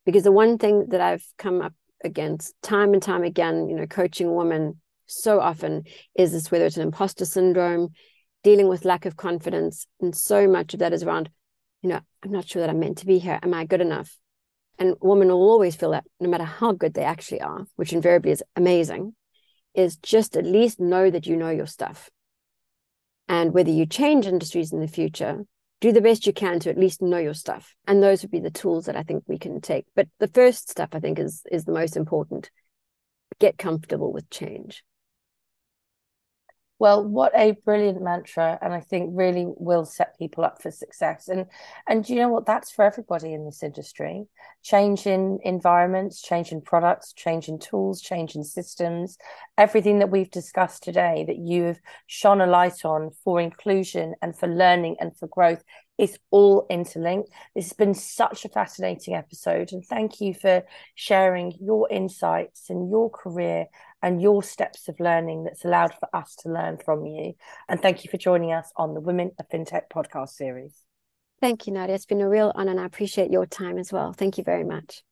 Because 0.05 0.23
the 0.23 0.33
one 0.33 0.59
thing 0.59 0.87
that 0.91 1.01
I've 1.01 1.25
come 1.39 1.61
up 1.61 1.75
against 2.03 2.55
time 2.63 2.93
and 2.95 3.03
time 3.03 3.23
again, 3.23 3.69
you 3.69 3.77
know, 3.77 3.87
coaching 3.87 4.35
women 4.35 4.81
so 5.07 5.41
often 5.41 5.85
is 6.15 6.33
this 6.33 6.51
whether 6.51 6.67
it's 6.67 6.77
an 6.77 6.83
imposter 6.83 7.25
syndrome, 7.25 7.89
dealing 8.43 8.69
with 8.69 8.85
lack 8.85 9.05
of 9.07 9.17
confidence, 9.17 9.87
and 10.01 10.15
so 10.15 10.49
much 10.49 10.73
of 10.73 10.81
that 10.81 10.93
is 10.93 11.03
around, 11.03 11.29
you 11.83 11.91
know, 11.91 12.01
I'm 12.23 12.31
not 12.31 12.49
sure 12.49 12.61
that 12.61 12.71
I'm 12.71 12.81
meant 12.81 12.99
to 12.99 13.07
be 13.07 13.19
here. 13.19 13.39
Am 13.43 13.53
I 13.53 13.67
good 13.67 13.81
enough? 13.81 14.17
And 14.79 14.95
women 15.01 15.29
will 15.29 15.51
always 15.51 15.77
feel 15.77 15.91
that 15.91 16.05
no 16.21 16.29
matter 16.29 16.45
how 16.45 16.73
good 16.73 16.95
they 16.95 17.03
actually 17.03 17.43
are, 17.43 17.67
which 17.77 17.93
invariably 17.93 18.31
is 18.31 18.43
amazing, 18.57 19.15
is 19.75 19.97
just 19.97 20.37
at 20.37 20.45
least 20.45 20.81
know 20.81 21.11
that 21.11 21.27
you 21.27 21.37
know 21.37 21.51
your 21.51 21.67
stuff. 21.67 22.11
And 23.29 23.55
whether 23.55 23.71
you 23.71 23.87
change 23.87 24.27
industries 24.27 24.73
in 24.73 24.81
the 24.81 24.89
future, 24.89 25.45
do 25.81 25.93
the 25.93 26.01
best 26.01 26.27
you 26.27 26.33
can 26.33 26.61
to 26.61 26.71
at 26.71 26.79
least 26.79 27.01
know 27.01 27.19
your 27.19 27.35
stuff. 27.35 27.75
And 27.87 28.03
those 28.03 28.23
would 28.23 28.31
be 28.31 28.41
the 28.41 28.51
tools 28.51 28.87
that 28.87 28.97
I 28.97 29.03
think 29.03 29.25
we 29.27 29.39
can 29.39 29.61
take. 29.61 29.87
But 29.95 30.09
the 30.19 30.29
first 30.29 30.69
step 30.69 30.95
I 30.95 31.01
think 31.01 31.19
is 31.19 31.43
is 31.51 31.65
the 31.65 31.73
most 31.73 31.97
important. 31.97 32.51
Get 33.39 33.57
comfortable 33.57 34.13
with 34.13 34.29
change. 34.31 34.83
Well, 36.81 37.05
what 37.05 37.33
a 37.37 37.53
brilliant 37.53 38.01
mantra, 38.03 38.59
and 38.63 38.73
I 38.73 38.81
think 38.81 39.11
really 39.13 39.45
will 39.47 39.85
set 39.85 40.19
people 40.19 40.45
up 40.45 40.63
for 40.63 40.71
success. 40.71 41.29
And 41.29 41.45
and 41.87 42.09
you 42.09 42.17
know 42.17 42.31
what? 42.31 42.47
That's 42.47 42.71
for 42.71 42.87
everybody 42.87 43.35
in 43.35 43.45
this 43.45 43.63
industry. 43.63 44.25
Change 44.63 45.07
in 45.07 45.41
environments, 45.45 46.23
change 46.23 46.53
in 46.53 46.63
products, 46.63 47.13
change 47.13 47.49
in 47.49 47.59
tools, 47.59 48.01
change 48.01 48.35
in 48.35 48.45
systems, 48.45 49.19
everything 49.59 49.99
that 49.99 50.11
we've 50.11 50.31
discussed 50.31 50.83
today 50.83 51.23
that 51.29 51.37
you 51.37 51.65
have 51.65 51.81
shone 52.07 52.41
a 52.41 52.47
light 52.47 52.83
on 52.87 53.11
for 53.25 53.41
inclusion 53.43 54.15
and 54.23 54.35
for 54.39 54.49
learning 54.49 54.97
and 55.01 55.15
for 55.19 55.29
growth 55.29 55.63
is 55.99 56.19
all 56.31 56.67
interlinked. 56.71 57.29
This 57.55 57.67
has 57.67 57.73
been 57.75 57.93
such 57.93 58.47
a 58.47 58.49
fascinating 58.49 59.15
episode, 59.15 59.73
and 59.73 59.85
thank 59.85 60.19
you 60.23 60.33
for 60.33 60.63
sharing 60.95 61.53
your 61.61 61.91
insights 61.91 62.71
and 62.71 62.91
your 62.91 63.11
career 63.11 63.67
and 64.03 64.21
your 64.21 64.43
steps 64.43 64.89
of 64.89 64.99
learning 65.01 65.45
that's 65.45 65.65
allowed 65.65 65.93
for 65.95 66.09
us 66.15 66.35
to 66.37 66.49
learn 66.49 66.79
from 66.79 67.07
you. 67.07 67.35
And 67.69 67.81
thank 67.81 68.05
you 68.05 68.11
for 68.11 68.17
joining 68.17 68.53
us 68.53 68.73
on 68.77 68.95
the 68.95 69.01
Women 69.01 69.33
of 69.39 69.49
FinTech 69.49 69.83
podcast 69.93 70.31
series. 70.31 70.75
Thank 71.41 71.67
you, 71.67 71.73
Nadia. 71.73 71.95
It's 71.95 72.07
been 72.07 72.21
a 72.21 72.29
real 72.29 72.53
honor 72.55 72.73
and 72.73 72.81
I 72.81 72.87
appreciate 72.87 73.31
your 73.31 73.47
time 73.47 73.79
as 73.79 73.93
well. 73.93 74.13
Thank 74.13 74.37
you 74.37 74.45
very 74.45 74.65
much. 74.65 75.03